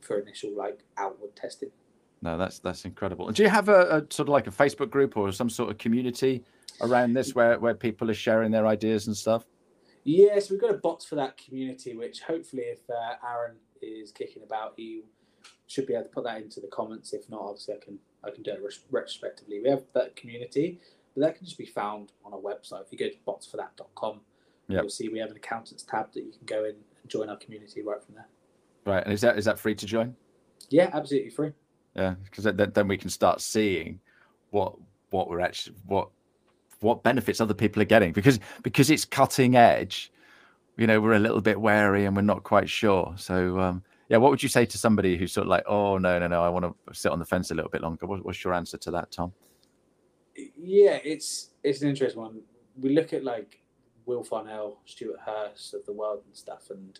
for 0.00 0.18
initial 0.18 0.50
like 0.56 0.80
outward 0.96 1.36
testing. 1.36 1.70
No, 2.22 2.38
that's 2.38 2.60
that's 2.60 2.84
incredible. 2.84 3.30
Do 3.30 3.42
you 3.42 3.48
have 3.48 3.68
a, 3.68 3.96
a 3.96 4.00
sort 4.10 4.28
of 4.28 4.28
like 4.28 4.46
a 4.46 4.50
Facebook 4.50 4.90
group 4.90 5.16
or 5.16 5.30
some 5.32 5.50
sort 5.50 5.70
of 5.70 5.78
community 5.78 6.44
around 6.80 7.14
this 7.14 7.34
where, 7.34 7.58
where 7.58 7.74
people 7.74 8.10
are 8.10 8.14
sharing 8.14 8.50
their 8.50 8.66
ideas 8.66 9.08
and 9.08 9.16
stuff? 9.16 9.44
Yes, 10.04 10.50
we've 10.50 10.60
got 10.60 10.70
a 10.70 10.74
Bots 10.74 11.04
for 11.04 11.14
That 11.16 11.36
community, 11.36 11.94
which 11.94 12.22
hopefully, 12.22 12.62
if 12.62 12.80
uh, 12.90 13.14
Aaron 13.28 13.56
is 13.80 14.10
kicking 14.10 14.42
about, 14.42 14.74
he 14.76 15.02
should 15.72 15.86
be 15.86 15.94
able 15.94 16.04
to 16.04 16.10
put 16.10 16.24
that 16.24 16.36
into 16.36 16.60
the 16.60 16.66
comments. 16.66 17.14
If 17.14 17.30
not, 17.30 17.40
obviously 17.40 17.74
I 17.74 17.78
can 17.82 17.98
I 18.22 18.30
can 18.30 18.42
do 18.42 18.52
it 18.52 18.60
retrospectively. 18.90 19.60
We 19.62 19.70
have 19.70 19.84
that 19.94 20.14
community, 20.16 20.78
but 21.14 21.22
that 21.22 21.36
can 21.36 21.46
just 21.46 21.56
be 21.56 21.64
found 21.64 22.12
on 22.24 22.34
our 22.34 22.38
website. 22.38 22.82
If 22.82 22.92
you 22.92 22.98
go 22.98 23.08
to 23.08 23.16
botsforthat.com, 23.26 24.20
yep. 24.68 24.82
you'll 24.82 24.90
see 24.90 25.08
we 25.08 25.18
have 25.18 25.30
an 25.30 25.36
accountants 25.36 25.82
tab 25.82 26.12
that 26.12 26.24
you 26.24 26.32
can 26.32 26.44
go 26.44 26.64
in 26.64 26.74
and 26.74 27.08
join 27.08 27.30
our 27.30 27.38
community 27.38 27.80
right 27.82 28.02
from 28.04 28.16
there. 28.16 28.28
Right, 28.84 29.02
and 29.02 29.12
is 29.14 29.22
that 29.22 29.38
is 29.38 29.46
that 29.46 29.58
free 29.58 29.74
to 29.76 29.86
join? 29.86 30.14
Yeah, 30.68 30.90
absolutely 30.92 31.30
free. 31.30 31.52
Yeah, 31.96 32.14
because 32.24 32.44
then, 32.44 32.70
then 32.74 32.88
we 32.88 32.98
can 32.98 33.08
start 33.08 33.40
seeing 33.40 33.98
what 34.50 34.74
what 35.10 35.28
we're 35.28 35.40
actually 35.40 35.76
what 35.86 36.08
what 36.80 37.02
benefits 37.02 37.40
other 37.40 37.54
people 37.54 37.80
are 37.80 37.86
getting 37.86 38.12
because 38.12 38.40
because 38.62 38.90
it's 38.90 39.06
cutting 39.06 39.56
edge. 39.56 40.12
You 40.76 40.86
know, 40.86 41.00
we're 41.00 41.14
a 41.14 41.18
little 41.18 41.42
bit 41.42 41.60
wary 41.60 42.06
and 42.06 42.16
we're 42.16 42.22
not 42.22 42.44
quite 42.44 42.68
sure. 42.68 43.14
So 43.16 43.60
um, 43.60 43.82
yeah, 44.08 44.16
what 44.18 44.30
would 44.30 44.42
you 44.42 44.48
say 44.48 44.66
to 44.66 44.78
somebody 44.78 45.16
who's 45.16 45.32
sort 45.32 45.46
of 45.46 45.50
like, 45.50 45.64
oh 45.66 45.98
no, 45.98 46.18
no, 46.18 46.26
no, 46.26 46.42
I 46.42 46.48
want 46.48 46.64
to 46.64 46.94
sit 46.94 47.12
on 47.12 47.18
the 47.18 47.24
fence 47.24 47.50
a 47.50 47.54
little 47.54 47.70
bit 47.70 47.82
longer? 47.82 48.06
What, 48.06 48.24
what's 48.24 48.42
your 48.42 48.54
answer 48.54 48.76
to 48.78 48.90
that, 48.92 49.10
Tom? 49.12 49.32
Yeah, 50.34 50.98
it's 51.04 51.50
it's 51.62 51.82
an 51.82 51.88
interesting 51.88 52.20
one. 52.20 52.40
We 52.80 52.94
look 52.94 53.12
at 53.12 53.24
like 53.24 53.60
Will 54.06 54.24
Farnell, 54.24 54.78
Stuart 54.86 55.20
Hurst 55.24 55.74
of 55.74 55.84
the 55.86 55.92
world 55.92 56.22
and 56.26 56.36
stuff, 56.36 56.70
and 56.70 56.98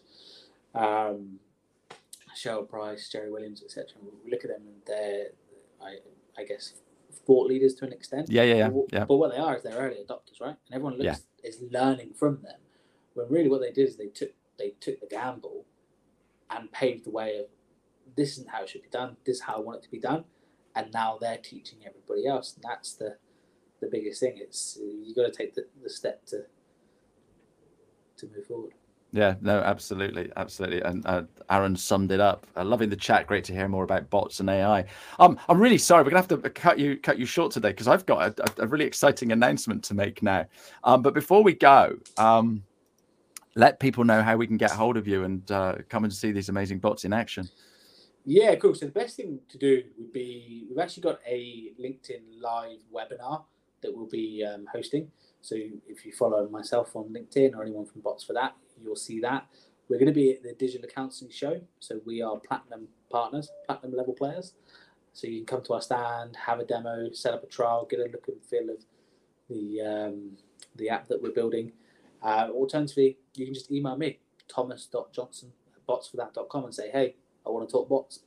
um, 0.75 1.39
Cheryl 2.37 2.69
Price, 2.69 3.09
Jerry 3.09 3.31
Williams, 3.31 3.63
etc. 3.63 3.87
We 4.25 4.31
look 4.31 4.45
at 4.45 4.51
them 4.51 4.63
and 4.67 4.77
they're, 4.87 5.29
I, 5.83 5.97
I 6.41 6.45
guess, 6.45 6.75
thought 7.27 7.49
leaders 7.49 7.75
to 7.77 7.85
an 7.85 7.93
extent. 7.93 8.31
Yeah, 8.31 8.43
yeah, 8.43 8.55
yeah. 8.55 8.69
But, 8.69 8.85
yeah. 8.93 9.05
but 9.05 9.17
what 9.17 9.33
they 9.33 9.39
are 9.39 9.57
is 9.57 9.63
they're 9.63 9.77
early 9.77 9.97
adopters, 9.97 10.41
right? 10.41 10.57
And 10.67 10.75
everyone 10.75 10.99
looks 10.99 11.23
is 11.43 11.59
learning 11.71 12.15
from 12.15 12.41
them. 12.43 12.59
When 13.15 13.29
really 13.29 13.49
what 13.49 13.61
they 13.61 13.73
did 13.73 13.89
is 13.89 13.97
they 13.97 14.09
took 14.09 14.31
they 14.59 14.75
took 14.81 15.01
the 15.01 15.07
gamble 15.07 15.65
and 16.57 16.71
paved 16.73 17.05
the 17.05 17.11
way 17.11 17.39
of 17.39 17.47
this 18.17 18.33
isn't 18.33 18.49
how 18.49 18.63
it 18.63 18.69
should 18.69 18.83
be 18.83 18.89
done. 18.89 19.17
This 19.25 19.37
is 19.37 19.43
how 19.43 19.57
I 19.57 19.61
want 19.61 19.79
it 19.79 19.83
to 19.85 19.91
be 19.91 20.01
done. 20.01 20.25
And 20.75 20.93
now 20.93 21.19
they're 21.21 21.39
teaching 21.39 21.79
everybody 21.87 22.27
else. 22.27 22.55
And 22.55 22.65
that's 22.65 22.95
the 22.95 23.17
the 23.81 23.89
biggest 23.89 24.21
thing. 24.21 24.35
It's 24.37 24.79
you 24.81 25.15
got 25.15 25.25
to 25.25 25.33
take 25.33 25.55
the, 25.55 25.67
the 25.83 25.91
step 25.91 26.25
to 26.27 26.45
to 28.17 28.27
move 28.35 28.47
forward. 28.47 28.73
Yeah, 29.15 29.35
no, 29.43 29.61
absolutely, 29.61 30.33
absolutely. 30.37 30.81
And 30.81 31.05
uh, 31.05 31.25
Aaron 31.51 31.77
summed 31.77 32.13
it 32.13 32.21
up. 32.21 32.47
Uh, 32.57 32.65
loving 32.65 32.89
the 32.89 32.97
chat. 32.97 33.27
Great 33.27 33.45
to 33.45 33.53
hear 33.53 33.69
more 33.69 33.85
about 33.85 34.09
bots 34.09 34.41
and 34.41 34.49
AI. 34.49 34.87
Um, 35.19 35.39
I'm 35.51 35.61
really 35.61 35.77
sorry. 35.77 36.03
We're 36.03 36.11
gonna 36.11 36.23
have 36.23 36.43
to 36.43 36.51
cut 36.51 36.79
you 36.79 36.97
cut 36.97 37.19
you 37.19 37.27
short 37.27 37.53
today 37.53 37.69
because 37.69 37.89
I've 37.89 38.07
got 38.07 38.39
a, 38.41 38.63
a, 38.63 38.67
really 38.67 38.87
exciting 38.87 39.31
announcement 39.33 39.85
to 39.85 39.95
make 39.95 40.23
now. 40.23 40.47
Um, 40.85 41.03
but 41.03 41.13
before 41.13 41.43
we 41.43 41.53
go, 41.53 41.99
um, 42.17 42.63
let 43.55 43.81
people 43.81 44.05
know 44.05 44.23
how 44.23 44.37
we 44.37 44.47
can 44.47 44.57
get 44.57 44.71
hold 44.71 44.97
of 44.97 45.07
you 45.07 45.25
and 45.25 45.51
uh, 45.51 45.77
come 45.89 46.05
and 46.05 46.13
see 46.13 46.33
these 46.33 46.49
amazing 46.49 46.79
bots 46.79 47.05
in 47.05 47.13
action. 47.13 47.49
Yeah, 48.25 48.55
cool. 48.55 48.75
So 48.75 48.87
the 48.87 48.93
best 48.93 49.17
thing 49.17 49.41
to 49.49 49.59
do 49.59 49.83
would 49.99 50.13
be 50.13 50.67
we've 50.69 50.79
actually 50.79 51.03
got 51.03 51.19
a 51.27 51.73
LinkedIn 51.81 52.41
live 52.41 52.79
webinar 52.95 53.45
that 53.83 53.95
we'll 53.95 54.07
be 54.07 54.45
um, 54.45 54.67
hosting. 54.73 55.11
So 55.41 55.57
if 55.89 56.07
you 56.07 56.13
follow 56.13 56.49
myself 56.49 56.95
on 56.95 57.09
LinkedIn 57.09 57.55
or 57.57 57.63
anyone 57.63 57.85
from 57.85 58.01
Bots 58.01 58.23
for 58.23 58.33
that, 58.35 58.55
you'll 58.81 58.95
see 58.97 59.21
that. 59.21 59.47
We're 59.89 59.99
going 59.99 60.07
to 60.07 60.15
be 60.15 60.33
at 60.33 60.43
the 60.43 60.55
Digital 60.55 60.89
Accounting 60.89 61.31
Show. 61.31 61.61
So 61.81 62.01
we 62.07 62.23
are 62.23 62.37
platinum 62.39 62.87
partners, 63.11 63.51
platinum 63.67 63.97
level 63.97 64.15
players. 64.15 64.55
So 65.13 65.27
you 65.27 65.39
can 65.39 65.47
come 65.47 65.65
to 65.65 65.75
our 65.75 65.83
stand, 65.83 66.37
have 66.37 66.61
a 66.61 66.65
demo, 66.65 67.11
set 67.13 67.35
up 67.35 67.43
a 67.43 67.47
trial, 67.47 67.87
get 67.91 67.99
a 67.99 68.05
look 68.05 68.29
and 68.29 68.43
feel 68.45 68.71
of 68.71 68.85
the 69.51 69.81
um, 69.83 70.37
the 70.77 70.89
app 70.89 71.09
that 71.09 71.21
we're 71.21 71.33
building. 71.33 71.73
Uh, 72.23 72.49
alternatively, 72.53 73.19
you 73.35 73.47
can 73.47 73.55
just 73.55 73.71
email 73.71 73.97
me, 73.97 74.19
thomas.johnson 74.49 75.53
at 75.75 75.87
botsforthat.com 75.87 76.65
and 76.65 76.75
say, 76.75 76.91
hey, 76.91 77.17
I 77.47 77.51
want 77.51 77.69
to 77.69 77.73
talk 77.73 77.89
bots. 77.89 78.21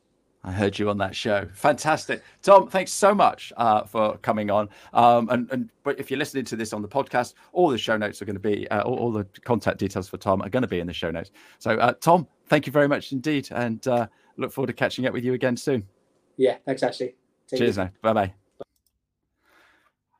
I 0.43 0.51
heard 0.51 0.77
you 0.77 0.91
on 0.91 0.97
that 0.99 1.15
show. 1.15 1.47
Fantastic, 1.53 2.21
Tom. 2.43 2.69
Thanks 2.69 2.91
so 2.91 3.15
much 3.15 3.51
uh, 3.57 3.83
for 3.83 4.17
coming 4.17 4.51
on. 4.51 4.69
Um, 4.93 5.27
and 5.29 5.49
and 5.51 5.69
but 5.83 5.99
if 5.99 6.11
you're 6.11 6.19
listening 6.19 6.45
to 6.45 6.55
this 6.55 6.71
on 6.71 6.83
the 6.83 6.87
podcast, 6.87 7.33
all 7.51 7.67
the 7.67 7.79
show 7.79 7.97
notes 7.97 8.21
are 8.21 8.25
going 8.25 8.35
to 8.35 8.39
be 8.39 8.67
uh, 8.69 8.81
all, 8.83 8.95
all, 8.95 9.11
the 9.11 9.25
contact 9.43 9.79
details 9.79 10.07
for 10.07 10.17
Tom 10.17 10.43
are 10.43 10.49
going 10.49 10.61
to 10.61 10.67
be 10.67 10.79
in 10.79 10.85
the 10.85 10.93
show 10.93 11.09
notes. 11.09 11.31
So, 11.57 11.71
uh, 11.71 11.93
Tom, 11.93 12.27
thank 12.45 12.67
you 12.67 12.71
very 12.71 12.87
much 12.87 13.11
indeed, 13.11 13.47
and 13.51 13.87
uh, 13.87 14.05
look 14.37 14.51
forward 14.51 14.67
to 14.67 14.73
catching 14.73 15.07
up 15.07 15.13
with 15.13 15.23
you 15.23 15.33
again 15.33 15.57
soon. 15.57 15.83
Yeah, 16.37 16.57
thanks, 16.63 16.83
Ashley. 16.83 17.15
Take 17.47 17.57
Cheers, 17.57 17.77
now. 17.77 17.89
Bye 18.03 18.13
bye. 18.13 18.33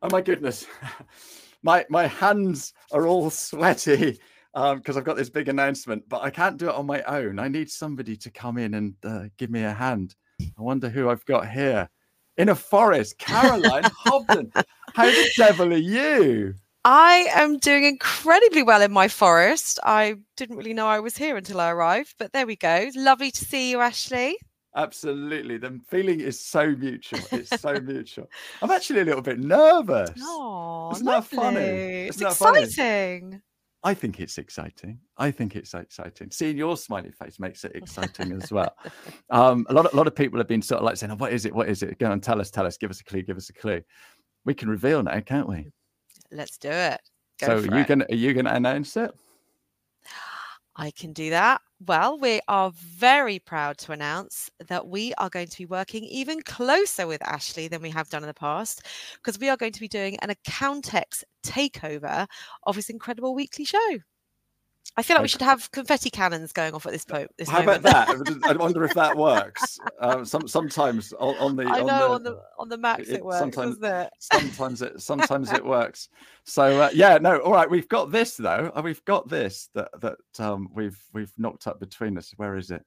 Oh 0.01 0.09
my 0.11 0.21
goodness, 0.21 0.65
my 1.61 1.85
my 1.91 2.07
hands 2.07 2.73
are 2.91 3.05
all 3.05 3.29
sweaty 3.29 4.17
because 4.55 4.95
um, 4.95 4.97
I've 4.97 5.03
got 5.03 5.17
this 5.17 5.29
big 5.29 5.49
announcement, 5.49 6.07
but 6.07 6.23
I 6.23 6.29
can't 6.29 6.55
do 6.55 6.69
it 6.69 6.75
on 6.75 6.85
my 6.85 7.01
own. 7.03 7.39
I 7.39 7.49
need 7.49 7.69
somebody 7.69 8.15
to 8.15 8.31
come 8.31 8.57
in 8.57 8.75
and 8.75 8.93
uh, 9.03 9.23
give 9.37 9.49
me 9.49 9.63
a 9.63 9.73
hand. 9.73 10.15
I 10.41 10.61
wonder 10.61 10.87
who 10.87 11.09
I've 11.09 11.25
got 11.25 11.49
here. 11.49 11.89
In 12.37 12.49
a 12.49 12.55
forest, 12.55 13.17
Caroline 13.17 13.83
Hobden. 13.83 14.51
How 14.93 15.05
the 15.05 15.31
devil 15.37 15.73
are 15.73 15.77
you? 15.77 16.53
I 16.85 17.27
am 17.33 17.57
doing 17.57 17.83
incredibly 17.83 18.63
well 18.63 18.81
in 18.81 18.93
my 18.93 19.07
forest. 19.09 19.79
I 19.83 20.15
didn't 20.37 20.55
really 20.55 20.73
know 20.73 20.87
I 20.87 20.99
was 20.99 21.17
here 21.17 21.35
until 21.35 21.59
I 21.59 21.71
arrived, 21.71 22.15
but 22.17 22.31
there 22.31 22.45
we 22.45 22.55
go. 22.55 22.89
Lovely 22.95 23.31
to 23.31 23.45
see 23.45 23.71
you, 23.71 23.81
Ashley. 23.81 24.37
Absolutely. 24.75 25.57
The 25.57 25.79
feeling 25.87 26.19
is 26.19 26.39
so 26.39 26.75
mutual. 26.75 27.19
It's 27.31 27.61
so 27.61 27.73
mutual. 27.79 28.29
I'm 28.61 28.71
actually 28.71 29.01
a 29.01 29.05
little 29.05 29.21
bit 29.21 29.39
nervous. 29.39 30.11
Oh, 30.21 30.91
Isn't 30.93 31.05
that 31.05 31.25
funny? 31.25 31.59
It's 31.59 32.17
Isn't 32.17 32.27
exciting. 32.27 33.31
Funny? 33.31 33.41
I 33.85 33.93
think 33.93 34.19
it's 34.19 34.39
exciting. 34.39 34.97
I 35.15 35.29
think 35.29 35.55
it's 35.55 35.75
exciting. 35.75 36.31
Seeing 36.31 36.57
your 36.57 36.75
smiley 36.75 37.11
face 37.11 37.39
makes 37.39 37.63
it 37.63 37.73
exciting 37.75 38.31
as 38.33 38.51
well. 38.51 38.75
Um, 39.31 39.65
a 39.69 39.73
lot, 39.73 39.85
of, 39.85 39.93
a 39.93 39.97
lot 39.97 40.07
of 40.07 40.15
people 40.15 40.39
have 40.39 40.47
been 40.47 40.61
sort 40.61 40.79
of 40.79 40.85
like 40.85 40.97
saying, 40.97 41.11
oh, 41.11 41.15
"What 41.15 41.33
is 41.33 41.45
it? 41.45 41.53
What 41.53 41.67
is 41.67 41.81
it? 41.81 41.97
Go 41.97 42.11
and 42.11 42.21
tell 42.21 42.39
us, 42.39 42.51
tell 42.51 42.65
us, 42.65 42.77
give 42.77 42.91
us 42.91 43.01
a 43.01 43.03
clue, 43.03 43.21
give 43.21 43.37
us 43.37 43.49
a 43.49 43.53
clue." 43.53 43.81
We 44.45 44.53
can 44.53 44.69
reveal 44.69 45.01
now, 45.01 45.19
can't 45.19 45.49
we? 45.49 45.71
Let's 46.31 46.57
do 46.57 46.69
it. 46.69 47.01
Go 47.39 47.47
so, 47.47 47.55
are 47.57 47.77
you 47.79 47.85
gonna 47.85 48.05
are 48.09 48.15
you 48.15 48.33
gonna 48.33 48.53
announce 48.53 48.95
it? 48.97 49.11
I 50.75 50.91
can 50.91 51.11
do 51.11 51.31
that. 51.31 51.61
Well, 51.79 52.17
we 52.17 52.41
are 52.47 52.71
very 52.71 53.39
proud 53.39 53.77
to 53.79 53.91
announce 53.91 54.49
that 54.67 54.87
we 54.87 55.13
are 55.15 55.29
going 55.29 55.47
to 55.47 55.57
be 55.57 55.65
working 55.65 56.03
even 56.05 56.41
closer 56.41 57.05
with 57.05 57.21
Ashley 57.21 57.67
than 57.67 57.81
we 57.81 57.89
have 57.89 58.09
done 58.09 58.23
in 58.23 58.27
the 58.27 58.33
past 58.33 58.81
because 59.15 59.39
we 59.39 59.49
are 59.49 59.57
going 59.57 59.73
to 59.73 59.79
be 59.81 59.87
doing 59.87 60.17
an 60.19 60.29
Accountex 60.29 61.23
takeover 61.45 62.27
of 62.63 62.75
this 62.75 62.89
incredible 62.89 63.35
weekly 63.35 63.65
show. 63.65 63.99
I 64.97 65.03
feel 65.03 65.15
like 65.15 65.23
we 65.23 65.27
should 65.27 65.41
have 65.41 65.69
confetti 65.71 66.09
cannons 66.09 66.53
going 66.53 66.73
off 66.73 66.85
at 66.85 66.93
this 66.93 67.03
point. 67.03 67.29
This 67.37 67.49
How 67.49 67.59
moment. 67.59 67.79
about 67.79 68.07
that? 68.07 68.43
I 68.45 68.53
wonder 68.53 68.85
if 68.85 68.93
that 68.93 69.17
works. 69.17 69.77
Um, 69.99 70.23
some, 70.23 70.47
sometimes 70.47 71.11
on, 71.13 71.35
on, 71.35 71.55
the 71.57 71.65
I 71.65 71.81
know 71.81 72.13
on 72.13 72.23
the, 72.23 72.29
on 72.29 72.35
the 72.35 72.41
on 72.59 72.69
the 72.69 72.77
Macs 72.77 73.09
it, 73.09 73.15
it 73.15 73.25
works. 73.25 73.39
Sometimes 73.39 73.77
it? 73.81 74.09
sometimes 74.19 74.81
it 74.81 75.01
sometimes 75.01 75.51
it 75.51 75.65
works. 75.65 76.07
So 76.45 76.81
uh, 76.81 76.89
yeah, 76.93 77.17
no, 77.17 77.39
all 77.39 77.51
right. 77.51 77.69
We've 77.69 77.89
got 77.89 78.11
this 78.11 78.37
though. 78.37 78.71
Uh, 78.73 78.81
we've 78.83 79.03
got 79.03 79.27
this 79.27 79.69
that 79.73 79.89
that 79.99 80.17
um, 80.39 80.69
we've 80.73 81.01
we've 81.11 81.33
knocked 81.37 81.67
up 81.67 81.79
between 81.79 82.17
us. 82.17 82.33
Where 82.37 82.55
is 82.55 82.71
it? 82.71 82.83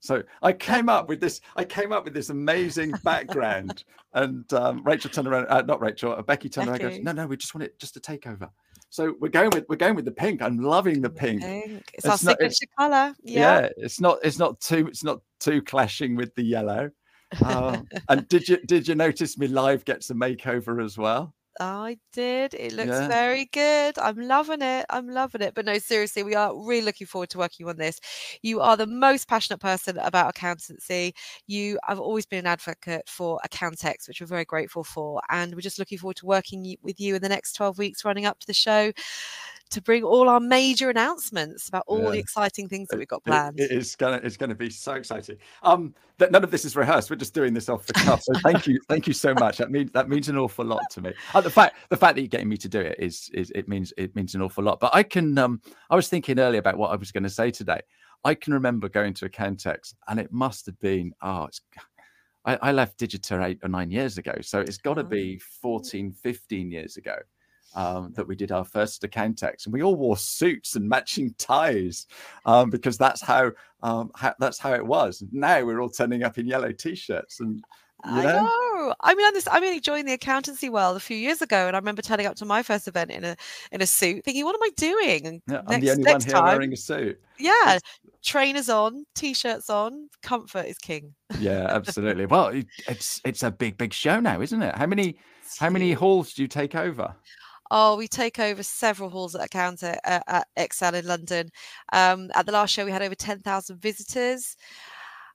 So 0.00 0.22
I 0.42 0.52
came 0.52 0.88
up 0.88 1.08
with 1.08 1.20
this. 1.20 1.40
I 1.56 1.64
came 1.64 1.92
up 1.92 2.04
with 2.04 2.14
this 2.14 2.30
amazing 2.30 2.92
background, 3.02 3.84
and 4.12 4.50
um, 4.52 4.82
Rachel 4.84 5.10
turned 5.10 5.28
around. 5.28 5.46
Uh, 5.48 5.62
not 5.62 5.80
Rachel. 5.80 6.12
Uh, 6.12 6.22
Becky 6.22 6.48
turned 6.48 6.70
Becky. 6.70 6.84
around. 6.84 6.92
Goes, 6.92 7.04
no, 7.04 7.12
no, 7.12 7.26
we 7.26 7.36
just 7.36 7.54
want 7.54 7.64
it 7.64 7.78
just 7.78 7.94
to 7.94 8.00
take 8.00 8.26
over. 8.26 8.50
So 8.90 9.14
we're 9.20 9.28
going 9.28 9.50
with 9.52 9.66
we're 9.68 9.76
going 9.76 9.94
with 9.94 10.04
the 10.04 10.12
pink. 10.12 10.40
I'm 10.42 10.58
loving 10.58 11.00
the 11.00 11.10
pink. 11.10 11.42
pink. 11.42 11.84
It's, 11.94 12.04
it's, 12.04 12.06
our 12.06 12.10
not, 12.10 12.38
signature 12.38 12.66
color. 12.78 13.14
Yeah. 13.22 13.60
yeah. 13.60 13.68
it's 13.76 14.00
not 14.00 14.18
it's 14.22 14.38
not 14.38 14.60
too 14.60 14.86
it's 14.86 15.04
not 15.04 15.20
too 15.40 15.62
clashing 15.62 16.16
with 16.16 16.34
the 16.34 16.42
yellow. 16.42 16.90
Uh, 17.44 17.80
and 18.08 18.26
did 18.28 18.48
you 18.48 18.58
did 18.66 18.88
you 18.88 18.94
notice 18.94 19.38
me 19.38 19.46
live 19.46 19.84
gets 19.84 20.10
a 20.10 20.14
makeover 20.14 20.82
as 20.82 20.96
well? 20.96 21.34
I 21.60 21.98
did. 22.12 22.54
It 22.54 22.72
looks 22.72 22.90
yeah. 22.90 23.08
very 23.08 23.46
good. 23.46 23.98
I'm 23.98 24.18
loving 24.18 24.62
it. 24.62 24.86
I'm 24.90 25.08
loving 25.08 25.42
it. 25.42 25.54
But 25.54 25.64
no, 25.64 25.78
seriously, 25.78 26.22
we 26.22 26.34
are 26.34 26.54
really 26.56 26.84
looking 26.84 27.06
forward 27.06 27.30
to 27.30 27.38
working 27.38 27.68
on 27.68 27.76
this. 27.76 28.00
You 28.42 28.60
are 28.60 28.76
the 28.76 28.86
most 28.86 29.28
passionate 29.28 29.60
person 29.60 29.98
about 29.98 30.30
accountancy. 30.30 31.14
You 31.46 31.78
have 31.86 31.98
always 31.98 32.26
been 32.26 32.40
an 32.40 32.46
advocate 32.46 33.08
for 33.08 33.40
Accountex, 33.46 34.06
which 34.06 34.20
we're 34.20 34.26
very 34.26 34.44
grateful 34.44 34.84
for. 34.84 35.20
And 35.30 35.54
we're 35.54 35.60
just 35.60 35.78
looking 35.78 35.98
forward 35.98 36.16
to 36.18 36.26
working 36.26 36.76
with 36.82 37.00
you 37.00 37.14
in 37.16 37.22
the 37.22 37.28
next 37.28 37.54
12 37.54 37.78
weeks 37.78 38.04
running 38.04 38.26
up 38.26 38.38
to 38.40 38.46
the 38.46 38.54
show 38.54 38.92
to 39.70 39.82
bring 39.82 40.02
all 40.02 40.28
our 40.28 40.40
major 40.40 40.88
announcements 40.88 41.68
about 41.68 41.84
all 41.86 42.02
yeah. 42.04 42.10
the 42.10 42.18
exciting 42.18 42.68
things 42.68 42.88
that 42.88 42.98
we've 42.98 43.08
got 43.08 43.22
planned. 43.24 43.58
it, 43.60 43.70
it 43.70 43.76
is 43.76 43.94
gonna 43.96 44.20
it's 44.22 44.36
gonna 44.36 44.54
be 44.54 44.70
so 44.70 44.94
exciting. 44.94 45.36
Um, 45.62 45.94
that 46.18 46.32
none 46.32 46.42
of 46.42 46.50
this 46.50 46.64
is 46.64 46.74
rehearsed. 46.74 47.10
We're 47.10 47.16
just 47.16 47.34
doing 47.34 47.54
this 47.54 47.68
off 47.68 47.86
the 47.86 47.92
cuff. 47.92 48.22
So 48.22 48.32
thank 48.42 48.66
you, 48.66 48.80
thank 48.88 49.06
you 49.06 49.12
so 49.12 49.34
much. 49.34 49.58
That 49.58 49.70
means 49.70 49.90
that 49.92 50.08
means 50.08 50.28
an 50.28 50.38
awful 50.38 50.64
lot 50.64 50.82
to 50.92 51.00
me. 51.00 51.12
Uh, 51.34 51.40
the 51.40 51.50
fact 51.50 51.76
the 51.90 51.96
fact 51.96 52.14
that 52.14 52.22
you're 52.22 52.28
getting 52.28 52.48
me 52.48 52.56
to 52.58 52.68
do 52.68 52.80
it 52.80 52.96
is 52.98 53.30
is 53.34 53.50
it 53.54 53.68
means 53.68 53.92
it 53.96 54.14
means 54.16 54.34
an 54.34 54.42
awful 54.42 54.64
lot. 54.64 54.80
But 54.80 54.94
I 54.94 55.02
can 55.02 55.36
um 55.38 55.60
I 55.90 55.96
was 55.96 56.08
thinking 56.08 56.38
earlier 56.38 56.60
about 56.60 56.78
what 56.78 56.90
I 56.90 56.96
was 56.96 57.12
going 57.12 57.24
to 57.24 57.30
say 57.30 57.50
today. 57.50 57.80
I 58.24 58.34
can 58.34 58.52
remember 58.52 58.88
going 58.88 59.14
to 59.14 59.28
Accountex 59.28 59.94
and 60.08 60.18
it 60.18 60.32
must 60.32 60.66
have 60.66 60.78
been 60.80 61.12
oh 61.22 61.44
it's 61.44 61.60
I, 62.44 62.58
I 62.62 62.72
left 62.72 62.98
Digita 62.98 63.44
eight 63.44 63.58
or 63.62 63.68
nine 63.68 63.90
years 63.90 64.16
ago. 64.16 64.34
So 64.40 64.60
it's 64.60 64.78
got 64.78 64.94
to 64.94 65.04
be 65.04 65.38
14, 65.60 66.12
15 66.12 66.70
years 66.70 66.96
ago 66.96 67.16
um, 67.74 68.12
that 68.14 68.26
we 68.26 68.34
did 68.36 68.52
our 68.52 68.64
first 68.64 69.02
Accountex, 69.02 69.64
and 69.64 69.72
we 69.72 69.82
all 69.82 69.96
wore 69.96 70.16
suits 70.16 70.76
and 70.76 70.88
matching 70.88 71.34
ties 71.38 72.06
um, 72.46 72.70
because 72.70 72.98
that's 72.98 73.20
how, 73.20 73.52
um, 73.82 74.10
how, 74.14 74.34
that's 74.38 74.58
how 74.58 74.74
it 74.74 74.84
was. 74.84 75.22
Now 75.32 75.64
we're 75.64 75.80
all 75.80 75.90
turning 75.90 76.22
up 76.22 76.38
in 76.38 76.46
yellow 76.46 76.72
t-shirts 76.72 77.40
and. 77.40 77.62
You 78.06 78.12
know? 78.12 78.18
I 78.20 78.22
know. 78.22 78.94
I 79.00 79.14
mean, 79.14 79.34
this, 79.34 79.48
I 79.50 79.58
mean, 79.58 79.80
joined 79.80 80.06
the 80.06 80.12
accountancy 80.12 80.68
world 80.68 80.96
a 80.96 81.00
few 81.00 81.16
years 81.16 81.42
ago, 81.42 81.66
and 81.66 81.74
I 81.74 81.78
remember 81.80 82.00
turning 82.00 82.26
up 82.26 82.36
to 82.36 82.44
my 82.44 82.62
first 82.62 82.86
event 82.86 83.10
in 83.10 83.24
a 83.24 83.36
in 83.72 83.82
a 83.82 83.86
suit, 83.86 84.24
thinking, 84.24 84.44
"What 84.44 84.54
am 84.54 84.62
I 84.62 84.70
doing?" 84.76 85.26
And 85.26 85.42
yeah, 85.48 85.62
next, 85.66 85.72
I'm 85.72 85.80
the 85.80 85.90
only 85.90 86.12
one 86.12 86.20
here 86.20 86.32
time, 86.32 86.44
wearing 86.44 86.72
a 86.72 86.76
suit. 86.76 87.20
Yeah, 87.38 87.74
it's... 87.74 87.82
trainers 88.22 88.68
on, 88.68 89.04
t-shirts 89.16 89.68
on. 89.68 90.08
Comfort 90.22 90.66
is 90.66 90.78
king. 90.78 91.14
yeah, 91.40 91.66
absolutely. 91.68 92.26
well, 92.26 92.52
it's 92.86 93.20
it's 93.24 93.42
a 93.42 93.50
big 93.50 93.76
big 93.76 93.92
show 93.92 94.20
now, 94.20 94.40
isn't 94.40 94.62
it? 94.62 94.76
How 94.76 94.86
many 94.86 95.18
how 95.58 95.70
many 95.70 95.92
halls 95.94 96.34
do 96.34 96.42
you 96.42 96.48
take 96.48 96.74
over? 96.74 97.14
Oh, 97.70 97.96
we 97.96 98.08
take 98.08 98.38
over 98.38 98.62
several 98.62 99.10
halls 99.10 99.34
at 99.34 99.44
Account 99.44 99.82
at, 99.82 100.00
at 100.04 100.46
ExCeL 100.56 100.94
in 100.94 101.06
London. 101.06 101.50
Um, 101.92 102.30
at 102.34 102.46
the 102.46 102.52
last 102.52 102.72
show, 102.72 102.84
we 102.84 102.90
had 102.90 103.02
over 103.02 103.14
10,000 103.14 103.78
visitors. 103.80 104.56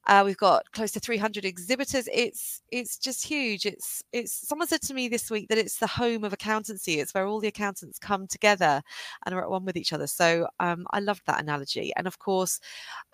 Uh, 0.06 0.22
we've 0.26 0.38
got 0.38 0.70
close 0.74 0.92
to 0.92 1.00
300 1.00 1.46
exhibitors. 1.46 2.10
It's 2.12 2.62
it's 2.72 2.98
just 2.98 3.26
huge. 3.26 3.66
It's 3.66 4.04
it's. 4.12 4.34
Someone 4.34 4.68
said 4.68 4.82
to 4.84 4.94
me 4.94 5.08
this 5.08 5.32
week 5.32 5.48
that 5.48 5.58
it's 5.58 5.78
the 5.78 5.88
home 5.88 6.26
of 6.26 6.34
accountancy. 6.34 7.00
It's 7.00 7.14
where 7.14 7.26
all 7.26 7.40
the 7.40 7.48
accountants 7.48 8.00
come 8.00 8.28
together 8.28 8.82
and 9.26 9.34
are 9.34 9.42
at 9.42 9.50
one 9.50 9.64
with 9.64 9.78
each 9.78 9.94
other. 9.94 10.08
So 10.08 10.48
um, 10.60 10.86
I 10.92 11.00
loved 11.00 11.22
that 11.28 11.42
analogy. 11.42 11.94
And 11.96 12.06
of 12.06 12.20
course, 12.20 12.60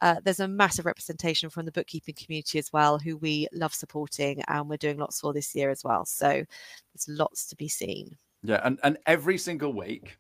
uh, 0.01 0.15
there's 0.23 0.39
a 0.39 0.47
massive 0.47 0.86
representation 0.88 1.49
from 1.51 1.65
the 1.65 1.71
bookkeeping 1.71 2.15
community 2.15 2.58
as 2.58 2.73
well, 2.73 2.97
who 2.97 3.17
we 3.17 3.47
love 3.53 3.73
supporting, 3.73 4.41
and 4.47 4.67
we're 4.67 4.77
doing 4.77 4.97
lots 4.97 5.19
for 5.19 5.32
this 5.32 5.53
year 5.53 5.69
as 5.69 5.84
well. 5.84 6.05
So 6.05 6.27
there's 6.27 7.08
lots 7.08 7.45
to 7.47 7.55
be 7.55 7.67
seen. 7.67 8.17
Yeah, 8.43 8.62
and 8.63 8.80
and 8.84 8.97
every 9.06 9.38
single 9.38 9.73
week, 9.73 10.17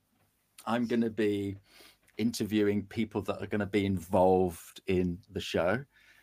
I'm 0.65 0.85
going 0.87 1.01
to 1.01 1.09
be 1.09 1.57
interviewing 2.17 2.85
people 2.87 3.21
that 3.21 3.41
are 3.41 3.47
going 3.47 3.59
to 3.59 3.65
be 3.65 3.85
involved 3.85 4.81
in 4.87 5.17
the 5.31 5.39
show. 5.39 5.77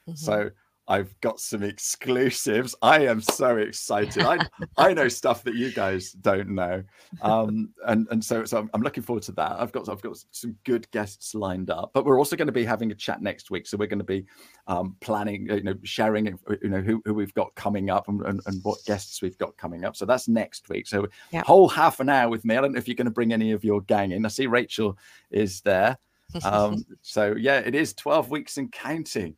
Mm-hmm. 0.09 0.15
So 0.15 0.51
I've 0.89 1.19
got 1.21 1.41
some 1.41 1.63
exclusives. 1.63 2.75
I 2.81 3.07
am 3.07 3.21
so 3.21 3.57
excited. 3.57 4.23
I 4.23 4.39
I 4.77 4.93
know 4.95 5.09
stuff 5.09 5.43
that 5.45 5.55
you 5.55 5.73
guys 5.73 6.13
don't 6.13 6.51
know, 6.51 6.83
um, 7.23 7.71
and 7.87 8.07
and 8.11 8.25
so 8.25 8.45
so 8.45 8.69
I'm, 8.73 8.83
looking 8.83 9.03
forward 9.03 9.25
to 9.25 9.33
that. 9.33 9.57
I've 9.59 9.73
got 9.73 9.89
I've 9.89 10.03
got 10.03 10.17
some 10.31 10.57
good 10.65 10.89
guests 10.93 11.35
lined 11.35 11.71
up, 11.71 11.91
but 11.93 12.05
we're 12.05 12.19
also 12.19 12.37
going 12.37 12.47
to 12.47 12.53
be 12.53 12.65
having 12.65 12.93
a 12.93 12.95
chat 12.95 13.21
next 13.21 13.51
week. 13.51 13.67
So 13.67 13.77
we're 13.77 13.89
going 13.89 13.99
to 13.99 14.05
be 14.05 14.27
um, 14.69 14.97
planning, 15.01 15.49
you 15.49 15.63
know, 15.63 15.75
sharing, 15.83 16.27
you 16.63 16.69
know, 16.69 16.81
who, 16.81 17.03
who 17.05 17.15
we've 17.15 17.35
got 17.35 17.55
coming 17.55 17.91
up 17.91 18.09
and, 18.09 18.23
and, 18.23 18.41
and 18.47 18.63
what 18.63 18.79
guests 18.85 19.23
we've 19.23 19.39
got 19.39 19.57
coming 19.57 19.85
up. 19.85 19.97
So 19.97 20.07
that's 20.07 20.29
next 20.29 20.69
week. 20.69 20.87
So 20.87 21.07
yep. 21.33 21.47
whole 21.47 21.69
half 21.69 22.01
an 22.01 22.09
hour 22.09 22.29
with 22.29 22.45
me. 22.45 22.57
I 22.57 22.61
don't 22.61 22.73
know 22.73 22.79
if 22.79 22.89
you're 22.89 22.95
going 22.95 23.07
to 23.07 23.11
bring 23.11 23.33
any 23.33 23.53
of 23.53 23.65
your 23.65 23.81
gang 23.83 24.13
in. 24.13 24.25
I 24.25 24.29
see 24.29 24.47
Rachel 24.47 24.99
is 25.31 25.61
there. 25.63 25.99
Um, 26.45 26.85
so 27.03 27.35
yeah, 27.39 27.61
it 27.61 27.77
is 27.77 27.95
12 27.95 28.31
weeks 28.31 28.59
and 28.59 28.71
counting. 28.71 29.37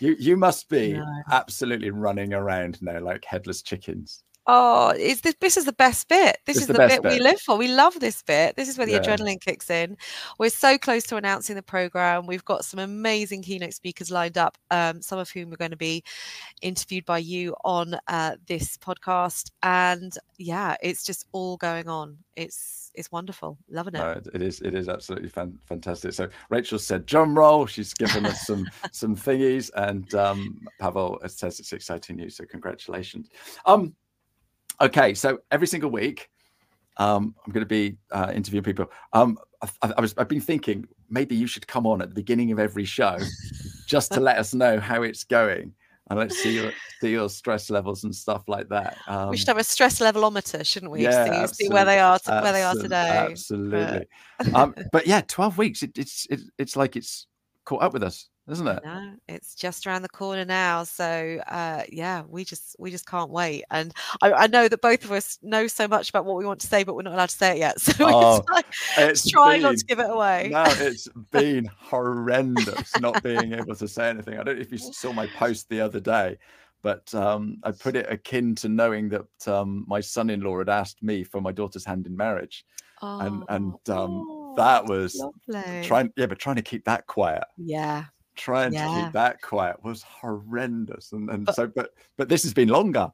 You 0.00 0.16
you 0.18 0.36
must 0.36 0.68
be 0.68 0.94
no. 0.94 1.22
absolutely 1.30 1.90
running 1.90 2.32
around 2.32 2.80
now 2.82 3.00
like 3.00 3.24
headless 3.24 3.62
chickens. 3.62 4.24
Oh, 4.46 4.90
is 4.90 5.20
this 5.20 5.36
this 5.40 5.56
is 5.56 5.66
the 5.66 5.72
best 5.72 6.08
bit. 6.08 6.38
This 6.46 6.56
it's 6.56 6.62
is 6.62 6.66
the, 6.66 6.72
the 6.72 6.78
bit, 6.80 7.02
bit, 7.02 7.12
we 7.12 7.20
live 7.20 7.40
for. 7.40 7.56
We 7.56 7.68
love 7.68 8.00
this 8.00 8.22
bit. 8.22 8.56
This 8.56 8.68
is 8.68 8.76
where 8.76 8.86
the 8.86 8.94
yeah. 8.94 9.00
adrenaline 9.00 9.40
kicks 9.40 9.70
in. 9.70 9.96
We're 10.38 10.50
so 10.50 10.76
close 10.76 11.04
to 11.04 11.16
announcing 11.16 11.54
the 11.54 11.62
program. 11.62 12.26
We've 12.26 12.44
got 12.44 12.64
some 12.64 12.80
amazing 12.80 13.42
keynote 13.42 13.74
speakers 13.74 14.10
lined 14.10 14.36
up, 14.36 14.58
um, 14.72 15.00
some 15.00 15.20
of 15.20 15.30
whom 15.30 15.52
are 15.52 15.56
going 15.56 15.70
to 15.70 15.76
be 15.76 16.02
interviewed 16.60 17.04
by 17.04 17.18
you 17.18 17.54
on 17.64 17.96
uh, 18.08 18.36
this 18.48 18.76
podcast. 18.76 19.52
And 19.62 20.12
yeah, 20.38 20.76
it's 20.82 21.04
just 21.04 21.26
all 21.30 21.56
going 21.56 21.88
on. 21.88 22.18
It's 22.34 22.90
it's 22.94 23.12
wonderful. 23.12 23.58
Loving 23.70 23.94
it. 23.94 23.98
No, 23.98 24.20
it 24.34 24.42
is 24.42 24.60
it 24.60 24.74
is 24.74 24.88
absolutely 24.88 25.28
fan, 25.28 25.58
fantastic. 25.66 26.14
So 26.14 26.28
Rachel 26.50 26.78
said 26.78 27.06
drum 27.06 27.38
roll. 27.38 27.66
She's 27.66 27.94
given 27.94 28.26
us 28.26 28.46
some 28.46 28.68
some 28.92 29.14
thingies, 29.14 29.70
and 29.76 30.12
um, 30.14 30.60
Pavel 30.80 31.20
says 31.26 31.60
it's 31.60 31.72
exciting 31.72 32.16
news. 32.16 32.36
So 32.36 32.44
congratulations. 32.44 33.28
Um, 33.66 33.94
Okay, 34.80 35.14
so 35.14 35.38
every 35.50 35.66
single 35.66 35.90
week, 35.90 36.28
um, 36.96 37.34
I'm 37.44 37.52
going 37.52 37.64
to 37.64 37.68
be 37.68 37.96
uh, 38.10 38.32
interviewing 38.34 38.64
people. 38.64 38.90
Um, 39.12 39.38
I, 39.82 39.92
I, 39.96 40.00
was 40.00 40.14
I've 40.18 40.28
been 40.28 40.40
thinking 40.40 40.86
maybe 41.08 41.34
you 41.34 41.46
should 41.46 41.66
come 41.66 41.86
on 41.86 42.02
at 42.02 42.08
the 42.08 42.14
beginning 42.14 42.52
of 42.52 42.58
every 42.58 42.84
show, 42.84 43.16
just 43.86 44.12
to 44.12 44.20
let 44.20 44.38
us 44.38 44.54
know 44.54 44.80
how 44.80 45.02
it's 45.02 45.24
going, 45.24 45.72
and 46.10 46.18
let's 46.18 46.36
see 46.36 46.54
your 46.54 46.72
see 47.00 47.12
your 47.12 47.28
stress 47.28 47.70
levels 47.70 48.04
and 48.04 48.14
stuff 48.14 48.48
like 48.48 48.68
that. 48.68 48.98
Um, 49.06 49.30
we 49.30 49.36
should 49.36 49.48
have 49.48 49.58
a 49.58 49.64
stress 49.64 50.00
levelometer, 50.00 50.64
shouldn't 50.64 50.90
we? 50.92 51.04
Yeah, 51.04 51.46
see, 51.46 51.64
see 51.64 51.68
where 51.68 51.84
they 51.84 52.00
are 52.00 52.18
to, 52.18 52.40
where 52.42 52.52
they 52.52 52.62
are 52.62 52.74
today. 52.74 53.26
Absolutely. 53.30 54.06
But, 54.38 54.54
um, 54.54 54.74
but 54.90 55.06
yeah, 55.06 55.22
12 55.26 55.58
weeks. 55.58 55.82
It, 55.82 55.96
it's 55.96 56.26
it, 56.28 56.40
it's 56.58 56.76
like 56.76 56.96
it's 56.96 57.26
caught 57.64 57.82
up 57.82 57.92
with 57.92 58.02
us 58.02 58.28
isn't 58.48 58.66
it? 58.66 58.80
No, 58.84 59.14
it's 59.28 59.54
just 59.54 59.86
around 59.86 60.02
the 60.02 60.08
corner 60.08 60.44
now. 60.44 60.82
So 60.82 61.40
uh, 61.46 61.82
yeah, 61.88 62.22
we 62.28 62.44
just 62.44 62.74
we 62.78 62.90
just 62.90 63.06
can't 63.06 63.30
wait. 63.30 63.64
And 63.70 63.94
I, 64.20 64.32
I, 64.32 64.46
know 64.48 64.66
that 64.66 64.80
both 64.80 65.04
of 65.04 65.12
us 65.12 65.38
know 65.42 65.68
so 65.68 65.86
much 65.86 66.08
about 66.08 66.24
what 66.24 66.36
we 66.36 66.44
want 66.44 66.60
to 66.60 66.66
say, 66.66 66.82
but 66.82 66.96
we're 66.96 67.02
not 67.02 67.14
allowed 67.14 67.28
to 67.28 67.36
say 67.36 67.52
it 67.52 67.58
yet. 67.58 67.76
So 67.92 68.06
oh, 68.08 68.38
it's 68.38 68.48
like, 68.48 68.66
it's 68.96 69.30
trying 69.30 69.62
been, 69.62 69.62
not 69.62 69.76
to 69.78 69.84
give 69.84 69.98
it 69.98 70.10
away. 70.10 70.48
No, 70.50 70.64
it's 70.66 71.08
been 71.30 71.68
horrendous 71.78 72.98
not 73.00 73.22
being 73.24 73.52
able 73.52 73.74
to 73.76 73.86
say 73.86 74.08
anything. 74.08 74.38
I 74.38 74.42
don't 74.42 74.56
know 74.56 74.62
if 74.62 74.72
you 74.72 74.78
saw 74.78 75.12
my 75.12 75.26
post 75.26 75.68
the 75.68 75.80
other 75.80 76.00
day, 76.00 76.38
but 76.82 77.14
um, 77.14 77.58
I 77.64 77.70
put 77.70 77.96
it 77.96 78.10
akin 78.10 78.54
to 78.56 78.68
knowing 78.68 79.08
that 79.10 79.48
um, 79.48 79.84
my 79.86 80.00
son-in-law 80.00 80.58
had 80.58 80.68
asked 80.68 81.02
me 81.02 81.22
for 81.22 81.40
my 81.40 81.52
daughter's 81.52 81.84
hand 81.84 82.06
in 82.06 82.16
marriage, 82.16 82.64
oh, 83.02 83.20
and 83.20 83.44
and 83.48 83.90
um, 83.90 84.26
oh, 84.28 84.54
that 84.56 84.86
was 84.86 85.14
lovely. 85.16 85.86
trying 85.86 86.12
yeah, 86.16 86.26
but 86.26 86.38
trying 86.38 86.56
to 86.56 86.62
keep 86.62 86.84
that 86.86 87.06
quiet. 87.06 87.44
Yeah 87.56 88.04
trying 88.34 88.72
yeah. 88.72 88.86
to 88.86 89.02
keep 89.04 89.12
that 89.12 89.42
quiet 89.42 89.82
was 89.82 90.02
horrendous. 90.02 91.12
And 91.12 91.30
and 91.30 91.46
but, 91.46 91.54
so, 91.54 91.66
but 91.66 91.90
but 92.16 92.28
this 92.28 92.42
has 92.42 92.54
been 92.54 92.68
longer. 92.68 93.10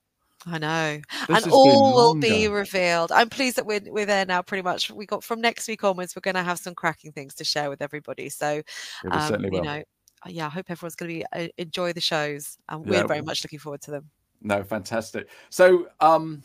I 0.46 0.59
know, 0.59 1.00
this 1.26 1.44
and 1.44 1.52
all 1.52 1.94
will 1.94 2.14
be 2.14 2.46
revealed. 2.46 3.11
I'm 3.11 3.28
pleased 3.28 3.57
that 3.57 3.66
we're 3.66 3.81
we're 3.87 4.07
there 4.07 4.24
now. 4.24 4.40
Pretty 4.40 4.62
much, 4.62 4.90
we 4.90 5.04
got 5.04 5.24
from 5.24 5.40
next 5.40 5.66
week 5.66 5.83
onwards. 5.83 6.14
We're 6.14 6.20
going 6.20 6.37
to 6.37 6.44
have 6.44 6.61
some 6.61 6.76
cracking 6.76 7.11
things 7.11 7.35
to 7.37 7.44
share 7.44 7.68
with 7.68 7.83
everybody. 7.83 8.28
So, 8.28 8.62
um, 9.11 9.44
you 9.44 9.61
know, 9.61 9.83
uh, 10.24 10.28
yeah, 10.28 10.46
I 10.46 10.50
hope 10.50 10.66
everyone's 10.70 10.94
going 10.94 11.11
to 11.11 11.18
be 11.18 11.26
uh, 11.33 11.48
enjoy 11.59 11.92
the 11.92 12.00
shows, 12.00 12.57
and 12.68 12.87
we're 12.87 13.07
very 13.07 13.20
much 13.20 13.42
looking 13.42 13.59
forward 13.59 13.83
to 13.83 13.90
them. 13.90 14.11
No, 14.40 14.62
fantastic. 14.62 15.28
So, 15.50 15.88
um, 15.98 16.44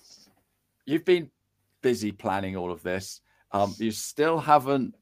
you've 0.86 1.06
been 1.06 1.30
busy 1.84 2.12
planning 2.12 2.56
all 2.56 2.72
of 2.72 2.82
this. 2.82 3.22
Um, 3.52 3.76
you 3.78 3.92
still 3.92 4.40
haven't 4.40 4.96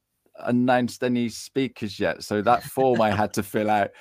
announced 0.45 1.03
any 1.03 1.29
speakers 1.29 1.99
yet. 1.99 2.23
So 2.23 2.41
that 2.41 2.63
form 2.63 3.01
I 3.01 3.11
had 3.11 3.33
to 3.33 3.43
fill 3.43 3.69
out 3.69 3.91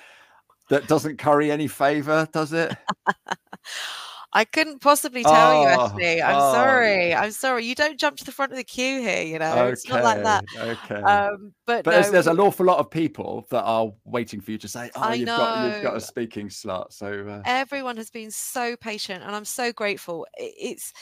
that 0.69 0.87
doesn't 0.87 1.19
curry 1.19 1.51
any 1.51 1.67
favor, 1.67 2.29
does 2.33 2.53
it? 2.53 2.77
I 4.33 4.45
couldn't 4.45 4.81
possibly 4.81 5.25
tell 5.25 5.59
oh, 5.59 5.63
you, 5.63 5.67
Ashley. 5.67 6.23
I'm 6.23 6.37
oh. 6.37 6.53
sorry. 6.53 7.13
I'm 7.13 7.33
sorry. 7.33 7.65
You 7.65 7.75
don't 7.75 7.99
jump 7.99 8.17
to 8.19 8.25
the 8.25 8.31
front 8.31 8.53
of 8.53 8.59
the 8.59 8.65
queue 8.65 9.01
here. 9.01 9.23
You 9.23 9.41
know, 9.41 9.51
okay, 9.53 9.73
it's 9.73 9.89
not 9.89 10.05
like 10.05 10.23
that. 10.23 10.45
Okay. 10.57 11.03
Um, 11.03 11.53
but, 11.67 11.85
but 11.85 11.91
no, 11.91 11.97
there's, 11.97 12.11
there's, 12.13 12.27
an 12.29 12.39
awful 12.39 12.65
lot 12.65 12.79
of 12.79 12.91
people 12.91 13.47
that 13.51 13.63
are 13.63 13.91
waiting 14.05 14.41
for 14.41 14.53
you 14.53 14.59
to 14.59 14.69
say, 14.69 14.91
"Oh, 14.95 15.01
I 15.01 15.15
you've 15.15 15.27
know. 15.27 15.37
got 15.37 15.75
you've 15.75 15.83
got 15.83 15.97
a 15.97 16.01
speaking 16.01 16.49
slot." 16.49 16.93
So 16.93 17.27
uh... 17.29 17.43
everyone 17.45 17.97
has 17.97 18.11
been 18.11 18.31
so 18.31 18.77
patient, 18.77 19.25
and 19.25 19.35
I'm 19.35 19.45
so 19.45 19.73
grateful. 19.73 20.27
It's 20.37 20.93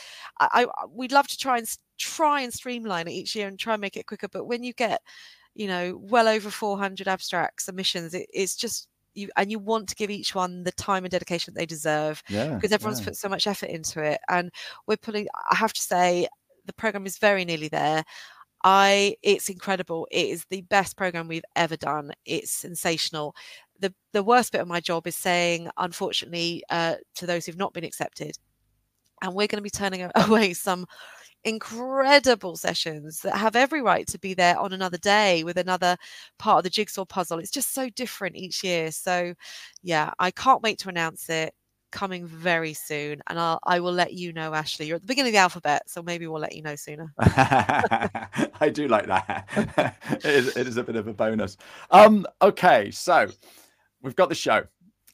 I, 0.41 0.67
I 0.67 0.85
we'd 0.91 1.13
love 1.13 1.29
to 1.29 1.37
try 1.37 1.59
and 1.59 1.69
try 1.99 2.41
and 2.41 2.53
streamline 2.53 3.09
it 3.09 3.13
each 3.13 3.37
year 3.37 3.47
and 3.47 3.59
try 3.59 3.75
and 3.75 3.81
make 3.81 3.97
it 3.99 4.07
quicker. 4.07 4.29
But 4.29 4.47
when 4.47 4.63
you 4.63 4.73
get, 4.73 5.03
you 5.55 5.67
know, 5.67 5.99
well 6.01 6.29
over 6.29 6.49
400 6.51 7.07
abstract 7.07 7.63
submissions, 7.63 8.15
it, 8.15 8.27
it's 8.33 8.57
just 8.57 8.89
you 9.19 9.29
and 9.37 9.51
you 9.51 9.59
want 9.59 9.89
to 9.89 9.95
give 9.95 10.11
each 10.11 10.35
one 10.35 10.65
the 10.65 10.73
time 10.73 11.05
and 11.05 11.11
dedication 11.11 11.53
that 11.53 11.61
they 11.61 11.67
deserve 11.67 12.23
yeah, 12.29 12.55
because 12.55 12.73
everyone's 12.73 13.01
yeah. 13.01 13.07
put 13.07 13.17
so 13.17 13.29
much 13.29 13.47
effort 13.47 13.71
into 13.71 14.03
it. 14.03 14.21
And 14.29 14.51
we're 14.87 14.97
putting, 14.97 15.27
I 15.51 15.57
have 15.57 15.73
to 15.73 15.83
say, 15.83 16.29
the 16.65 16.73
program 16.73 17.07
is 17.07 17.19
very 17.19 17.45
nearly 17.45 17.69
there. 17.69 18.05
I 18.65 19.17
it's 19.23 19.49
incredible. 19.49 20.09
It 20.11 20.27
is 20.29 20.45
the 20.51 20.63
best 20.63 20.97
program 20.97 21.29
we've 21.29 21.45
ever 21.57 21.77
done. 21.77 22.13
It's 22.25 22.51
sensational. 22.51 23.35
The 23.81 23.95
the 24.13 24.25
worst 24.25 24.53
bit 24.53 24.61
of 24.61 24.69
my 24.69 24.81
job 24.81 25.07
is 25.07 25.17
saying, 25.17 25.69
unfortunately, 25.77 26.63
uh, 26.71 26.97
to 27.17 27.27
those 27.27 27.47
who've 27.47 27.57
not 27.57 27.73
been 27.73 27.85
accepted, 27.85 28.37
and 29.23 29.35
we're 29.35 29.47
going 29.47 29.59
to 29.59 29.63
be 29.63 29.71
turning 29.71 30.11
away 30.17 30.55
some 30.55 30.87
incredible 31.45 32.57
sessions 32.57 33.21
that 33.21 33.37
have 33.37 33.57
every 33.57 33.83
right 33.83 34.07
to 34.09 34.19
be 34.19 34.35
there 34.35 34.59
on 34.59 34.73
another 34.73 34.99
day 34.99 35.45
with 35.45 35.57
another 35.57 35.97
part 36.39 36.59
of 36.59 36.65
the 36.65 36.71
jigsaw 36.71 37.05
puzzle. 37.05 37.39
It's 37.39 37.51
just 37.51 37.75
so 37.75 37.89
different 37.91 38.37
each 38.37 38.65
year. 38.65 38.91
So, 38.91 39.35
yeah, 39.83 40.13
I 40.19 40.31
can't 40.31 40.63
wait 40.63 40.79
to 40.81 40.89
announce 40.89 41.29
it 41.29 41.55
coming 41.91 42.27
very 42.27 42.75
soon 42.75 43.21
and 43.29 43.39
I'll, 43.39 43.59
I 43.65 43.81
will 43.81 43.93
let 43.93 44.13
you 44.13 44.33
know 44.33 44.53
Ashley 44.53 44.87
you're 44.87 44.97
at 44.97 45.03
the 45.03 45.07
beginning 45.07 45.31
of 45.31 45.35
the 45.35 45.39
alphabet 45.39 45.89
so 45.89 46.03
maybe 46.03 46.27
we'll 46.27 46.41
let 46.41 46.55
you 46.55 46.63
know 46.63 46.77
sooner 46.77 47.13
I 47.19 48.71
do 48.73 48.89
like 48.89 49.07
that 49.07 49.97
it, 50.11 50.25
is, 50.25 50.57
it 50.57 50.69
is 50.69 50.77
a 50.77 50.83
bit 50.83 50.97
of 50.97 51.09
a 51.09 51.15
bonus 51.15 51.57
um 51.91 52.27
okay 52.43 52.91
so 52.91 53.29
we've 54.03 54.17
got 54.17 54.29
the 54.29 54.35
show 54.35 54.65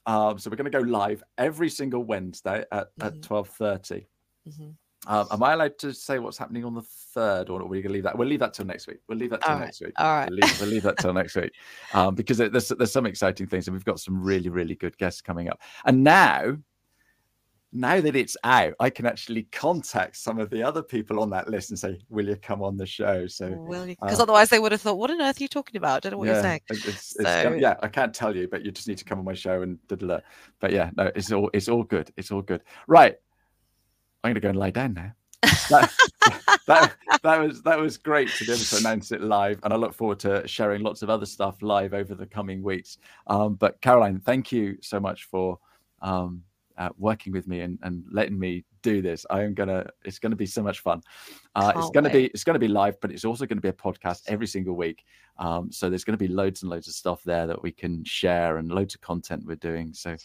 um 0.07 0.39
so 0.39 0.51
we're 0.51 0.57
going 0.57 0.71
to 0.71 0.79
go 0.79 0.85
live 0.85 1.23
every 1.39 1.71
single 1.71 2.03
Wednesday 2.03 2.65
at, 2.73 2.97
mm-hmm. 2.99 3.07
at 3.07 3.23
12 3.23 3.49
30 3.49 4.07
mm-hmm. 4.49 4.71
Um, 5.07 5.27
am 5.31 5.43
I 5.43 5.53
allowed 5.53 5.79
to 5.79 5.93
say 5.93 6.19
what's 6.19 6.39
happening 6.39 6.65
on 6.65 6.75
the 6.75 6.83
third, 6.83 7.51
or 7.51 7.61
are 7.61 7.67
we 7.67 7.83
going 7.83 7.91
to 7.91 7.95
leave 7.95 8.05
that? 8.05 8.17
We'll 8.17 8.29
leave 8.29 8.41
that 8.41 8.55
till 8.55 8.65
next 8.65 8.87
week. 8.87 8.99
We'll 9.09 9.19
leave 9.19 9.31
that 9.31 9.43
till 9.43 9.53
All 9.53 9.59
next 9.59 9.81
right. 9.81 9.89
week. 9.89 9.95
All 9.99 10.15
right. 10.15 10.31
We'll 10.31 10.39
leave, 10.39 10.61
we'll 10.61 10.71
leave 10.71 10.83
that 10.83 10.99
till 10.99 11.13
next 11.13 11.37
week 11.37 11.53
um, 11.93 12.15
because 12.15 12.39
there's 12.39 12.69
there's 12.69 12.93
some 12.93 13.07
exciting 13.07 13.47
things, 13.47 13.67
and 13.67 13.75
we've 13.75 13.85
got 13.85 14.01
some 14.01 14.23
really 14.23 14.49
really 14.49 14.75
good 14.75 14.97
guests 14.99 15.21
coming 15.21 15.49
up. 15.49 15.61
And 15.85 16.03
now, 16.03 16.57
now 17.73 18.01
that 18.01 18.17
it's 18.17 18.37
out, 18.45 18.75
I 18.81 18.89
can 18.89 19.05
actually 19.05 19.45
contact 19.45 20.17
some 20.17 20.39
of 20.39 20.49
the 20.49 20.63
other 20.63 20.83
people 20.83 21.21
on 21.21 21.29
that 21.31 21.49
list 21.49 21.71
and 21.71 21.79
say, 21.79 21.99
"Will 22.09 22.29
you 22.29 22.37
come 22.37 22.63
on 22.63 22.77
the 22.77 22.87
show?" 22.87 23.27
So, 23.27 23.51
because 23.51 24.21
uh, 24.21 24.23
otherwise 24.23 24.49
they 24.49 24.59
would 24.59 24.73
have 24.73 24.81
thought, 24.81 24.97
"What 24.97 25.11
on 25.11 25.21
earth 25.21 25.41
are 25.41 25.43
you 25.43 25.49
talking 25.49 25.77
about?" 25.77 25.97
I 25.97 26.01
don't 26.01 26.13
know 26.13 26.19
what 26.19 26.29
yeah, 26.29 26.35
you're 26.35 26.43
saying. 26.43 26.61
It's, 26.71 26.87
it's, 26.87 27.17
so... 27.17 27.57
yeah, 27.61 27.75
I 27.83 27.89
can't 27.89 28.15
tell 28.15 28.35
you, 28.35 28.49
but 28.49 28.65
you 28.65 28.71
just 28.71 28.89
need 28.89 28.99
to 28.99 29.05
come 29.05 29.19
on 29.19 29.25
my 29.25 29.35
show 29.35 29.63
and 29.63 29.79
da 29.89 29.97
da 29.97 30.07
da. 30.07 30.19
But 30.61 30.73
yeah, 30.73 30.91
no, 30.97 31.11
it's 31.15 31.31
all 31.33 31.51
it's 31.53 31.69
all 31.69 31.83
good. 31.83 32.13
It's 32.17 32.31
all 32.31 32.43
good. 32.43 32.63
Right, 32.87 33.17
I'm 34.25 34.31
going 34.31 34.35
to 34.37 34.41
go 34.41 34.49
and 34.49 34.59
lie 34.59 34.71
down 34.71 34.95
now 34.95 35.13
that, 35.69 35.93
that 36.67 36.95
that 37.23 37.41
was 37.41 37.63
that 37.63 37.79
was 37.79 37.99
great 37.99 38.31
to 38.31 38.45
be 38.45 38.53
able 38.53 38.65
to 38.65 38.77
announce 38.79 39.13
it 39.13 39.21
live, 39.21 39.61
and 39.63 39.73
I 39.73 39.77
look 39.77 39.93
forward 39.93 40.19
to 40.21 40.47
sharing 40.49 40.83
lots 40.83 41.03
of 41.03 41.11
other 41.11 41.27
stuff 41.27 41.61
live 41.61 41.93
over 41.93 42.15
the 42.15 42.27
coming 42.27 42.63
weeks. 42.63 42.99
Um, 43.27 43.55
but 43.55 43.81
Caroline, 43.83 44.21
thank 44.21 44.53
you 44.53 44.79
so 44.81 44.99
much 44.99 45.25
for 45.25 45.59
um, 46.01 46.43
uh, 46.79 46.89
working 46.97 47.33
with 47.33 47.47
me 47.47 47.61
and, 47.61 47.79
and 47.83 48.05
letting 48.11 48.39
me 48.39 48.65
do 48.83 49.03
this. 49.03 49.27
I 49.29 49.43
am 49.43 49.53
gonna. 49.53 49.87
It's 50.05 50.19
gonna 50.19 50.37
be 50.37 50.47
so 50.47 50.63
much 50.63 50.81
fun. 50.81 51.03
Uh, 51.55 51.73
it's 51.77 51.91
gonna 51.91 52.09
wait. 52.09 52.13
be. 52.13 52.25
It's 52.27 52.45
gonna 52.45 52.59
be 52.59 52.69
live, 52.69 52.99
but 53.01 53.11
it's 53.13 53.25
also 53.25 53.45
gonna 53.45 53.61
be 53.61 53.69
a 53.69 53.73
podcast 53.73 54.23
every 54.29 54.47
single 54.47 54.77
week. 54.77 55.05
Um, 55.39 55.71
so 55.71 55.91
there's 55.91 56.05
gonna 56.05 56.17
be 56.17 56.29
loads 56.29 56.63
and 56.63 56.71
loads 56.71 56.89
of 56.89 56.95
stuff 56.95 57.23
there 57.25 57.47
that 57.47 57.63
we 57.63 57.71
can 57.71 58.03
share 58.05 58.57
and 58.57 58.71
loads 58.71 58.95
of 58.95 59.03
content 59.03 59.45
we're 59.47 59.57
doing. 59.57 59.93
So 59.93 60.17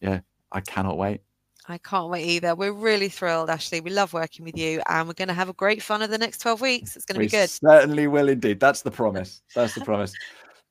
yeah, 0.00 0.20
I 0.52 0.60
cannot 0.60 0.96
wait. 0.96 1.22
I 1.68 1.78
can't 1.78 2.08
wait 2.08 2.26
either. 2.26 2.54
We're 2.54 2.72
really 2.72 3.10
thrilled, 3.10 3.50
Ashley. 3.50 3.80
We 3.80 3.90
love 3.90 4.14
working 4.14 4.44
with 4.44 4.56
you, 4.56 4.80
and 4.88 5.06
we're 5.06 5.14
going 5.14 5.28
to 5.28 5.34
have 5.34 5.50
a 5.50 5.54
great 5.54 5.82
fun 5.82 6.00
of 6.00 6.10
the 6.10 6.16
next 6.16 6.38
12 6.38 6.60
weeks. 6.62 6.96
It's 6.96 7.04
going 7.04 7.16
to 7.16 7.20
we 7.20 7.26
be 7.26 7.30
good. 7.30 7.50
Certainly 7.50 8.06
will 8.06 8.28
indeed. 8.28 8.58
That's 8.58 8.82
the 8.82 8.90
promise. 8.90 9.42
That's 9.54 9.74
the 9.74 9.82
promise. 9.82 10.14